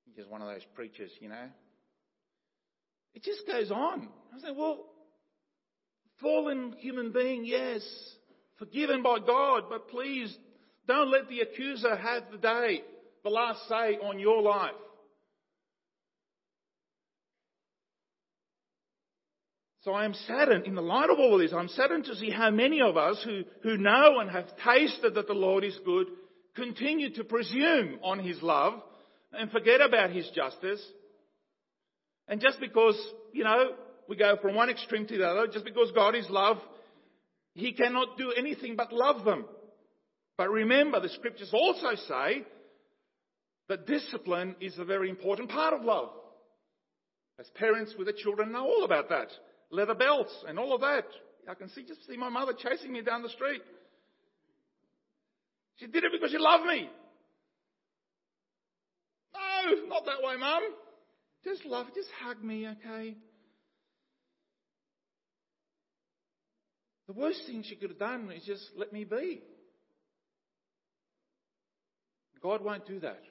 You're 0.07 0.17
just 0.17 0.31
one 0.31 0.43
of 0.43 0.49
those 0.49 0.65
preachers, 0.75 1.11
you 1.21 1.29
know. 1.29 1.49
It 3.15 3.23
just 3.23 3.47
goes 3.47 3.71
on. 3.71 4.09
I 4.35 4.41
say, 4.41 4.55
well, 4.55 4.85
fallen 6.21 6.75
human 6.79 7.13
being, 7.13 7.45
yes, 7.45 7.83
forgiven 8.59 9.03
by 9.03 9.19
God, 9.19 9.65
but 9.71 9.89
please 9.89 10.37
don't 10.87 11.11
let 11.11 11.29
the 11.29 11.41
accuser 11.41 11.97
have 11.97 12.25
the 12.31 12.39
day, 12.39 12.83
the 13.25 13.31
last 13.31 13.69
say 13.69 13.99
on 14.03 14.19
your 14.19 14.43
life. 14.43 14.73
So 19.87 19.95
I 19.95 20.05
am 20.05 20.15
saddened, 20.15 20.67
in 20.67 20.75
the 20.75 20.83
light 20.83 21.11
of 21.11 21.21
all 21.21 21.39
this, 21.39 21.53
I'm 21.53 21.69
saddened 21.69 22.07
to 22.07 22.17
see 22.17 22.29
how 22.29 22.51
many 22.51 22.83
of 22.83 22.97
us 22.97 23.23
who, 23.25 23.45
who 23.63 23.77
know 23.77 24.19
and 24.19 24.29
have 24.29 24.47
tasted 24.57 25.15
that 25.15 25.29
the 25.29 25.33
Lord 25.33 25.63
is 25.63 25.79
good 25.85 26.09
continue 26.57 27.15
to 27.15 27.23
presume 27.23 28.01
on 28.03 28.19
His 28.19 28.43
love 28.43 28.83
and 29.33 29.49
forget 29.53 29.81
about 29.81 30.11
His 30.11 30.29
justice. 30.35 30.85
And 32.27 32.41
just 32.41 32.59
because, 32.59 33.01
you 33.33 33.45
know, 33.45 33.75
we 34.09 34.17
go 34.17 34.37
from 34.43 34.57
one 34.57 34.71
extreme 34.71 35.07
to 35.07 35.19
the 35.19 35.25
other, 35.25 35.47
just 35.47 35.65
because 35.65 35.93
God 35.93 36.17
is 36.17 36.29
love, 36.31 36.57
He 37.55 37.73
cannot 37.73 38.19
do 38.19 38.33
anything 38.37 38.75
but 38.75 38.93
love 38.93 39.25
them. 39.25 39.45
But 40.37 40.51
remember, 40.51 40.99
the 40.99 41.11
scriptures 41.11 41.51
also 41.53 41.95
say 42.09 42.43
that 43.69 43.87
discipline 43.87 44.57
is 44.61 44.81
a 44.81 44.85
very 44.85 45.11
important 45.11 45.49
part 45.49 45.75
of 45.75 45.85
love. 45.85 46.09
As 47.39 47.47
parents 47.55 47.95
with 47.97 48.09
the 48.09 48.15
children 48.15 48.51
know 48.51 48.65
all 48.65 48.83
about 48.83 49.11
that 49.11 49.29
leather 49.71 49.95
belts 49.95 50.33
and 50.49 50.59
all 50.59 50.75
of 50.75 50.81
that. 50.81 51.07
I 51.49 51.55
can 51.55 51.69
see 51.71 51.85
just 51.85 52.07
see 52.07 52.17
my 52.17 52.29
mother 52.29 52.53
chasing 52.53 52.93
me 52.93 53.03
down 53.03 53.23
the 53.23 53.29
street. 53.31 53.63
She 55.77 55.87
did 55.87 56.05
it 56.05 56.13
because 56.13 56.31
she 56.31 56.39
loved 56.39 56.67
me. 56.67 56.89
No, 59.35 59.87
not 59.89 60.07
that 60.07 60.23
way, 60.23 60.37
Mum. 60.37 60.63
Just 61.45 61.65
love, 61.65 61.87
just 61.95 62.09
hug 62.23 62.43
me, 62.43 62.67
okay? 62.67 63.17
The 67.07 67.13
worst 67.13 67.43
thing 67.47 67.63
she 67.63 67.77
could 67.77 67.91
have 67.91 67.99
done 67.99 68.33
is 68.33 68.43
just 68.45 68.65
let 68.77 68.93
me 68.93 69.05
be. 69.05 69.43
God 72.43 72.65
won't 72.65 72.87
do 72.87 72.99
that. 73.01 73.23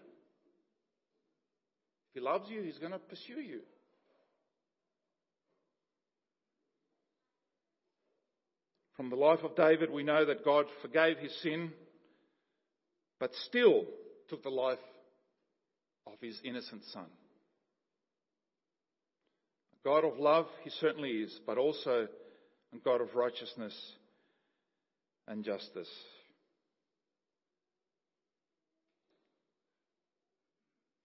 If 2.10 2.14
He 2.14 2.20
loves 2.22 2.50
you, 2.50 2.62
He's 2.62 2.78
going 2.78 2.94
to 2.94 3.00
pursue 3.00 3.42
you. 3.42 3.62
From 8.98 9.10
the 9.10 9.16
life 9.16 9.40
of 9.44 9.56
David, 9.56 9.92
we 9.92 10.04
know 10.04 10.26
that 10.26 10.46
God 10.46 10.66
forgave 10.82 11.18
his 11.18 11.36
sin, 11.42 11.74
but 13.20 13.32
still 13.48 13.84
took 14.30 14.42
the 14.42 14.50
life 14.50 14.80
of 16.08 16.14
his 16.22 16.40
innocent 16.44 16.84
son. 16.94 17.06
A 19.74 19.88
God 19.88 20.06
of 20.06 20.18
love, 20.18 20.48
he 20.64 20.70
certainly 20.70 21.10
is, 21.10 21.40
but 21.46 21.58
also 21.58 22.08
a 22.74 22.78
God 22.80 23.02
of 23.02 23.16
righteousness 23.16 23.76
and 25.28 25.44
justice. 25.44 25.90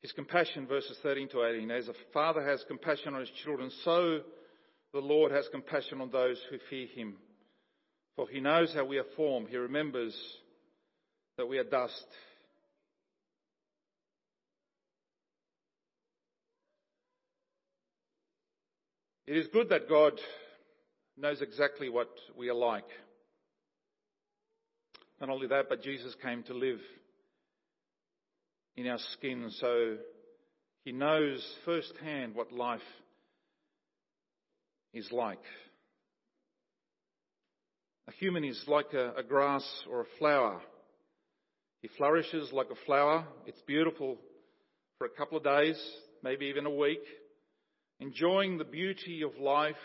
His 0.02 0.12
compassion, 0.12 0.66
verses 0.66 0.96
13 1.02 1.28
to 1.30 1.44
18, 1.44 1.70
as 1.70 1.88
a 1.88 1.94
father 2.14 2.42
has 2.42 2.64
compassion 2.68 3.14
on 3.14 3.20
his 3.20 3.30
children, 3.44 3.70
so 3.84 4.20
the 4.92 5.00
Lord 5.00 5.32
has 5.32 5.46
compassion 5.50 6.00
on 6.00 6.10
those 6.10 6.40
who 6.48 6.58
fear 6.70 6.86
him. 6.86 7.16
For 8.16 8.28
he 8.28 8.40
knows 8.40 8.72
how 8.74 8.84
we 8.84 8.98
are 8.98 9.04
formed. 9.16 9.48
He 9.48 9.56
remembers 9.56 10.14
that 11.36 11.48
we 11.48 11.58
are 11.58 11.64
dust. 11.64 12.04
It 19.26 19.36
is 19.36 19.46
good 19.52 19.68
that 19.68 19.88
God 19.88 20.14
knows 21.16 21.40
exactly 21.40 21.88
what 21.88 22.10
we 22.36 22.48
are 22.48 22.54
like. 22.54 22.88
Not 25.20 25.30
only 25.30 25.46
that, 25.46 25.68
but 25.68 25.82
Jesus 25.82 26.14
came 26.22 26.42
to 26.44 26.54
live 26.54 26.80
in 28.76 28.86
our 28.88 28.98
skin, 29.12 29.50
so 29.60 29.96
he 30.84 30.92
knows 30.92 31.46
firsthand 31.64 32.34
what 32.34 32.52
life 32.52 32.80
is 34.92 35.12
like. 35.12 35.42
A 38.10 38.12
human 38.14 38.42
is 38.42 38.60
like 38.66 38.92
a, 38.92 39.12
a 39.18 39.22
grass 39.22 39.64
or 39.88 40.00
a 40.00 40.18
flower. 40.18 40.60
He 41.80 41.88
flourishes 41.96 42.50
like 42.52 42.66
a 42.68 42.84
flower. 42.84 43.24
It's 43.46 43.62
beautiful 43.68 44.18
for 44.98 45.06
a 45.06 45.10
couple 45.10 45.38
of 45.38 45.44
days, 45.44 45.80
maybe 46.24 46.46
even 46.46 46.66
a 46.66 46.74
week, 46.74 47.04
enjoying 48.00 48.58
the 48.58 48.64
beauty 48.64 49.22
of 49.22 49.38
life, 49.38 49.76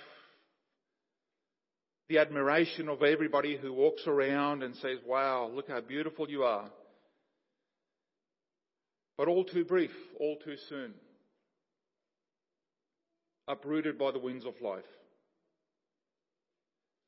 the 2.10 2.18
admiration 2.18 2.90
of 2.90 3.04
everybody 3.04 3.58
who 3.58 3.72
walks 3.72 4.08
around 4.08 4.64
and 4.64 4.76
says, 4.78 4.98
Wow, 5.06 5.52
look 5.54 5.70
how 5.70 5.82
beautiful 5.82 6.28
you 6.28 6.42
are. 6.42 6.72
But 9.20 9.28
all 9.28 9.44
too 9.44 9.66
brief, 9.66 9.92
all 10.20 10.38
too 10.44 10.56
soon. 10.68 10.96
Uprooted 13.48 14.00
by 14.00 14.10
the 14.10 14.20
winds 14.20 14.46
of 14.48 14.56
life. 14.62 14.84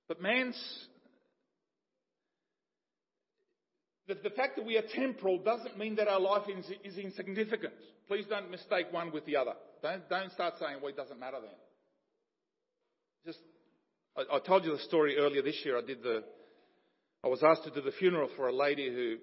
But 0.08 0.22
man's 0.22 0.88
the, 4.08 4.16
the 4.16 4.30
fact 4.30 4.56
that 4.56 4.66
we 4.66 4.78
are 4.78 4.84
temporal 4.96 5.40
doesn't 5.40 5.78
mean 5.78 5.96
that 5.96 6.08
our 6.08 6.20
life 6.20 6.44
is, 6.48 6.66
is 6.84 6.98
insignificant. 6.98 7.74
Please 8.08 8.26
don't 8.30 8.50
mistake 8.50 8.88
one 8.92 9.12
with 9.12 9.26
the 9.26 9.36
other. 9.36 9.54
Don't, 9.84 10.08
don't 10.10 10.32
start 10.32 10.54
saying, 10.60 10.78
well, 10.82 10.90
it 10.90 10.98
doesn't 10.98 11.20
matter 11.20 11.38
then. 11.42 11.52
Just, 13.26 13.40
I, 14.16 14.38
I 14.38 14.40
told 14.40 14.64
you 14.64 14.72
the 14.72 14.84
story 14.84 15.18
earlier 15.18 15.42
this 15.42 15.60
year. 15.66 15.78
I 15.78 15.82
did 15.82 16.04
the, 16.04 16.24
I 17.24 17.28
was 17.28 17.44
asked 17.44 17.66
to 17.66 17.72
do 17.72 17.82
the 17.82 17.92
funeral 17.92 18.30
for 18.38 18.48
a 18.48 18.56
lady 18.56 18.90
who, 18.90 19.18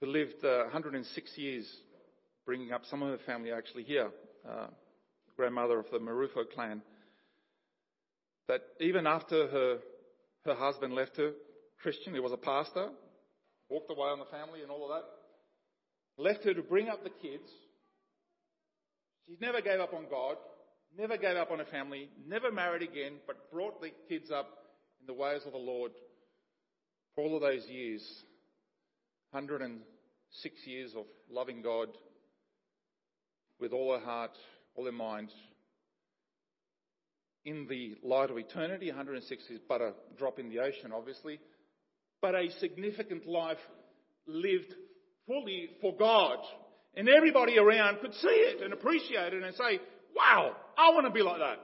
who 0.00 0.12
lived 0.12 0.44
uh, 0.44 0.64
106 0.64 1.30
years, 1.38 1.66
bringing 2.44 2.72
up 2.72 2.82
some 2.90 3.02
of 3.02 3.18
her 3.18 3.24
family 3.24 3.50
actually 3.50 3.84
here, 3.84 4.10
uh, 4.48 4.66
grandmother 5.36 5.78
of 5.78 5.86
the 5.90 5.98
Marufo 5.98 6.44
clan. 6.54 6.82
That 8.46 8.60
even 8.80 9.06
after 9.06 9.48
her, 9.48 9.78
her 10.44 10.54
husband 10.54 10.92
left 10.92 11.16
her, 11.16 11.32
Christian, 11.82 12.12
he 12.12 12.20
was 12.20 12.32
a 12.32 12.36
pastor, 12.36 12.90
walked 13.68 13.90
away 13.90 14.08
on 14.08 14.18
the 14.18 14.24
family 14.26 14.62
and 14.62 14.70
all 14.70 14.90
of 14.90 14.90
that. 14.90 16.22
Left 16.22 16.44
her 16.44 16.54
to 16.54 16.62
bring 16.62 16.88
up 16.88 17.04
the 17.04 17.10
kids. 17.10 17.48
She 19.26 19.36
never 19.40 19.60
gave 19.60 19.80
up 19.80 19.92
on 19.92 20.06
God, 20.10 20.36
never 20.96 21.16
gave 21.16 21.36
up 21.36 21.50
on 21.50 21.58
her 21.58 21.66
family, 21.66 22.08
never 22.26 22.50
married 22.50 22.82
again, 22.82 23.14
but 23.26 23.50
brought 23.52 23.80
the 23.80 23.90
kids 24.08 24.30
up 24.30 24.48
in 25.00 25.06
the 25.06 25.12
ways 25.12 25.42
of 25.46 25.52
the 25.52 25.58
Lord 25.58 25.92
for 27.14 27.24
all 27.24 27.36
of 27.36 27.42
those 27.42 27.66
years. 27.66 28.02
106 29.32 30.66
years 30.66 30.92
of 30.96 31.04
loving 31.30 31.60
God 31.60 31.88
with 33.60 33.72
all 33.72 33.92
her 33.98 34.04
heart, 34.04 34.30
all 34.74 34.86
her 34.86 34.92
mind. 34.92 35.28
In 37.44 37.66
the 37.68 37.96
light 38.02 38.30
of 38.30 38.38
eternity, 38.38 38.88
106 38.88 39.44
is 39.50 39.60
but 39.68 39.82
a 39.82 39.92
drop 40.16 40.38
in 40.38 40.48
the 40.48 40.60
ocean, 40.60 40.92
obviously 40.94 41.38
but 42.20 42.34
a 42.34 42.50
significant 42.58 43.26
life 43.26 43.58
lived 44.26 44.74
fully 45.26 45.70
for 45.80 45.96
God. 45.96 46.38
And 46.94 47.08
everybody 47.08 47.58
around 47.58 48.00
could 48.00 48.14
see 48.14 48.28
it 48.28 48.62
and 48.62 48.72
appreciate 48.72 49.32
it 49.32 49.42
and 49.42 49.54
say, 49.54 49.80
wow, 50.16 50.56
I 50.76 50.90
want 50.90 51.06
to 51.06 51.12
be 51.12 51.22
like 51.22 51.38
that. 51.38 51.58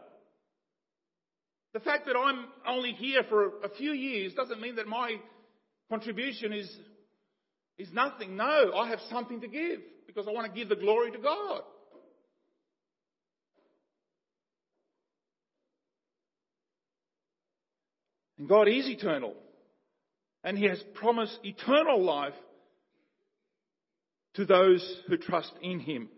The 1.73 1.81
fact 1.81 2.07
that 2.07 2.17
I'm 2.17 2.47
only 2.69 2.93
here 2.93 3.23
for 3.29 3.47
a 3.65 3.69
few 3.77 3.91
years 3.93 4.33
doesn't 4.35 4.61
mean 4.61 4.77
that 4.77 4.87
my 4.87 5.17
contribution 5.91 6.53
is, 6.53 6.71
is 7.79 7.93
nothing. 7.93 8.37
No, 8.37 8.73
I 8.77 8.89
have 8.89 9.01
something 9.11 9.41
to 9.41 9.49
give 9.49 9.81
because 10.07 10.29
I 10.29 10.31
want 10.31 10.47
to 10.47 10.57
give 10.57 10.69
the 10.69 10.77
glory 10.77 11.11
to 11.11 11.19
God. 11.19 11.63
And 18.39 18.49
God 18.49 18.69
is 18.69 18.89
eternal. 18.89 19.35
And 20.45 20.57
He 20.59 20.67
has 20.67 20.83
promised 20.95 21.39
eternal 21.43 22.03
life 22.03 22.35
to 24.35 24.45
those 24.45 25.01
who 25.09 25.17
trust 25.17 25.53
in 25.63 25.81
Him. 25.81 26.09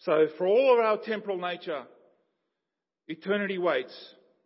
So 0.00 0.26
for 0.38 0.46
all 0.46 0.78
of 0.78 0.84
our 0.84 0.96
temporal 0.98 1.38
nature, 1.38 1.84
eternity 3.06 3.58
waits, 3.58 3.94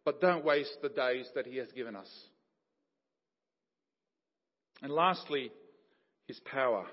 but 0.04 0.20
don't 0.20 0.44
waste 0.44 0.76
the 0.82 0.88
days 0.88 1.28
that 1.34 1.46
He 1.46 1.56
has 1.58 1.70
given 1.72 1.96
us. 1.96 2.10
And 4.82 4.92
lastly, 4.92 5.50
His 6.26 6.40
power. 6.40 6.86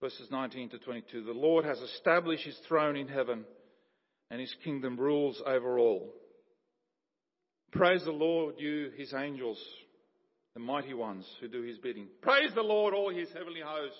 Verses 0.00 0.28
19 0.30 0.70
to 0.70 0.78
22. 0.78 1.24
The 1.24 1.32
Lord 1.32 1.64
has 1.64 1.78
established 1.78 2.44
His 2.44 2.58
throne 2.66 2.96
in 2.96 3.06
heaven 3.06 3.44
and 4.30 4.40
His 4.40 4.54
kingdom 4.64 4.96
rules 4.96 5.42
over 5.46 5.78
all. 5.78 6.12
Praise 7.72 8.02
the 8.04 8.10
Lord, 8.10 8.54
you, 8.58 8.90
His 8.96 9.12
angels, 9.14 9.62
the 10.60 10.66
mighty 10.66 10.94
ones 10.94 11.26
who 11.40 11.48
do 11.48 11.62
His 11.62 11.78
bidding. 11.78 12.06
Praise 12.20 12.50
the 12.54 12.62
Lord, 12.62 12.92
all 12.92 13.12
His 13.12 13.28
heavenly 13.32 13.62
host. 13.64 13.94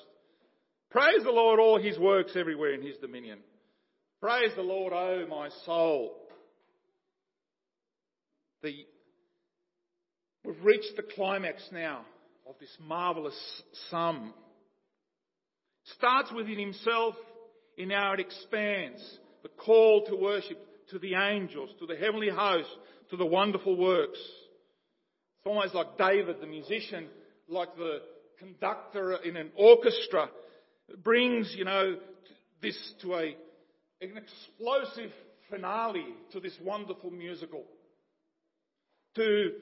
Praise 0.90 1.24
the 1.24 1.30
Lord, 1.30 1.58
all 1.58 1.80
His 1.80 1.98
works 1.98 2.32
everywhere 2.36 2.74
in 2.74 2.82
His 2.82 2.96
dominion. 2.98 3.38
Praise 4.20 4.50
the 4.54 4.62
Lord, 4.62 4.92
O 4.92 5.24
oh 5.24 5.26
my 5.28 5.48
soul. 5.64 6.16
The, 8.62 8.74
we've 10.44 10.62
reached 10.62 10.92
the 10.96 11.02
climax 11.02 11.62
now 11.72 12.02
of 12.46 12.56
this 12.60 12.76
marvelous 12.78 13.62
psalm. 13.88 14.34
Starts 15.96 16.30
within 16.30 16.58
himself, 16.58 17.14
and 17.78 17.88
now 17.88 18.12
it 18.12 18.20
expands. 18.20 19.00
The 19.42 19.48
call 19.48 20.04
to 20.08 20.16
worship 20.16 20.58
to 20.90 20.98
the 20.98 21.14
angels, 21.14 21.70
to 21.78 21.86
the 21.86 21.96
heavenly 21.96 22.28
host, 22.28 22.68
to 23.08 23.16
the 23.16 23.24
wonderful 23.24 23.76
works. 23.78 24.20
It's 25.40 25.46
almost 25.46 25.74
like 25.74 25.96
David, 25.96 26.36
the 26.38 26.46
musician, 26.46 27.08
like 27.48 27.74
the 27.76 28.02
conductor 28.38 29.14
in 29.14 29.38
an 29.38 29.50
orchestra, 29.56 30.28
brings, 31.02 31.54
you 31.56 31.64
know, 31.64 31.96
this 32.60 32.76
to 33.00 33.14
a, 33.14 33.34
an 34.02 34.18
explosive 34.18 35.10
finale 35.48 36.04
to 36.32 36.40
this 36.40 36.52
wonderful 36.62 37.10
musical. 37.10 37.64
To 39.14 39.52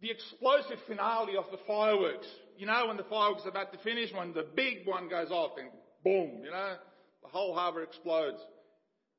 the 0.00 0.10
explosive 0.10 0.78
finale 0.88 1.36
of 1.36 1.44
the 1.52 1.58
fireworks. 1.64 2.26
You 2.56 2.66
know, 2.66 2.86
when 2.88 2.96
the 2.96 3.04
fireworks 3.04 3.46
are 3.46 3.50
about 3.50 3.72
to 3.72 3.78
finish, 3.78 4.12
when 4.12 4.32
the 4.32 4.46
big 4.56 4.84
one 4.84 5.08
goes 5.08 5.30
off 5.30 5.52
and 5.58 5.68
boom, 6.02 6.42
you 6.44 6.50
know, 6.50 6.74
the 7.22 7.28
whole 7.28 7.54
harbour 7.54 7.84
explodes 7.84 8.38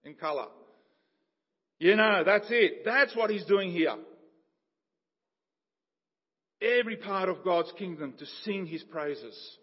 in 0.03 0.15
colour. 0.15 0.47
You 1.79 1.95
know, 1.95 2.23
that's 2.25 2.47
it. 2.49 2.83
That's 2.83 3.15
what 3.15 3.29
he's 3.29 3.45
doing 3.45 3.71
here. 3.71 3.95
Every 6.61 6.97
part 6.97 7.29
of 7.29 7.43
God's 7.43 7.71
kingdom 7.77 8.13
to 8.19 8.25
sing 8.43 8.65
his 8.65 8.83
praises 8.83 9.57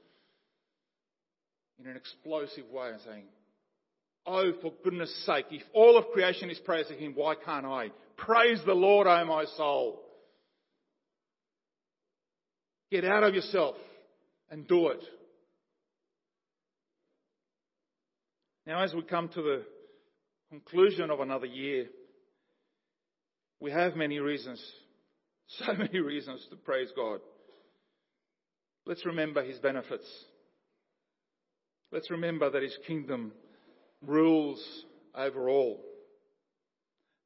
in 1.78 1.86
an 1.86 1.96
explosive 1.96 2.70
way 2.70 2.90
and 2.90 3.00
saying, 3.02 3.24
Oh, 4.26 4.52
for 4.60 4.72
goodness 4.82 5.14
sake, 5.24 5.46
if 5.50 5.62
all 5.72 5.96
of 5.96 6.08
creation 6.12 6.50
is 6.50 6.58
praising 6.58 6.98
him, 6.98 7.12
why 7.14 7.34
can't 7.36 7.66
I? 7.66 7.90
Praise 8.16 8.60
the 8.66 8.74
Lord, 8.74 9.06
O 9.06 9.24
my 9.24 9.44
soul. 9.56 10.02
Get 12.90 13.04
out 13.04 13.22
of 13.22 13.34
yourself 13.34 13.76
and 14.50 14.66
do 14.66 14.88
it. 14.88 15.02
Now, 18.66 18.82
as 18.82 18.92
we 18.94 19.02
come 19.02 19.28
to 19.28 19.42
the 19.42 19.62
conclusion 20.50 21.10
of 21.10 21.20
another 21.20 21.46
year, 21.46 21.86
we 23.60 23.70
have 23.70 23.94
many 23.94 24.18
reasons, 24.18 24.60
so 25.64 25.72
many 25.74 26.00
reasons 26.00 26.44
to 26.50 26.56
praise 26.56 26.88
God. 26.96 27.20
Let's 28.84 29.04
remember 29.06 29.44
His 29.44 29.58
benefits. 29.58 30.06
Let's 31.92 32.10
remember 32.10 32.50
that 32.50 32.62
His 32.62 32.76
kingdom 32.86 33.32
rules 34.02 34.64
over 35.14 35.48
all. 35.48 35.80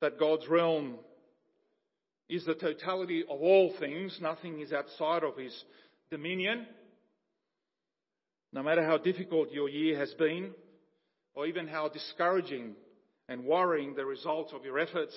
That 0.00 0.18
God's 0.18 0.48
realm 0.48 0.96
is 2.28 2.44
the 2.44 2.54
totality 2.54 3.22
of 3.22 3.40
all 3.40 3.74
things. 3.78 4.18
Nothing 4.20 4.60
is 4.60 4.72
outside 4.72 5.24
of 5.24 5.36
His 5.36 5.64
dominion. 6.10 6.66
No 8.52 8.62
matter 8.62 8.84
how 8.84 8.98
difficult 8.98 9.52
your 9.52 9.68
year 9.68 9.98
has 9.98 10.12
been, 10.14 10.52
or 11.34 11.46
even 11.46 11.68
how 11.68 11.88
discouraging 11.88 12.74
and 13.28 13.44
worrying 13.44 13.94
the 13.94 14.04
results 14.04 14.52
of 14.52 14.64
your 14.64 14.78
efforts, 14.78 15.14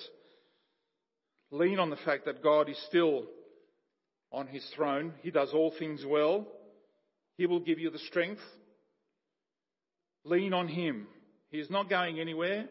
lean 1.54 1.78
on 1.78 1.88
the 1.88 1.96
fact 1.96 2.24
that 2.24 2.42
God 2.42 2.68
is 2.68 2.82
still 2.86 3.24
on 4.32 4.48
his 4.48 4.66
throne. 4.74 5.12
He 5.22 5.30
does 5.30 5.50
all 5.54 5.72
things 5.78 6.04
well. 6.06 6.46
He 7.38 7.46
will 7.46 7.60
give 7.60 7.78
you 7.78 7.90
the 7.90 7.98
strength. 7.98 8.40
Lean 10.24 10.52
on 10.52 10.66
him. 10.66 11.06
He 11.50 11.58
is 11.58 11.70
not 11.70 11.88
going 11.88 12.18
anywhere. 12.18 12.66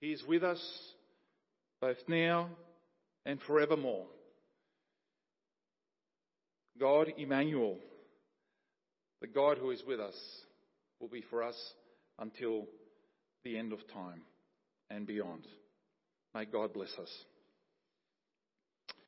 He 0.00 0.12
is 0.12 0.22
with 0.26 0.44
us 0.44 0.60
both 1.80 1.96
now 2.06 2.50
and 3.26 3.40
forevermore. 3.42 4.06
God, 6.78 7.12
Emmanuel, 7.16 7.76
the 9.20 9.26
God 9.26 9.58
who 9.58 9.72
is 9.72 9.82
with 9.84 9.98
us, 9.98 10.14
will 11.00 11.08
be 11.08 11.24
for 11.28 11.42
us 11.42 11.56
until 12.20 12.66
the 13.42 13.58
end 13.58 13.72
of 13.72 13.80
time 13.92 14.22
and 14.90 15.06
beyond. 15.06 15.44
May 16.34 16.44
God 16.44 16.72
bless 16.72 16.92
us. 17.00 17.10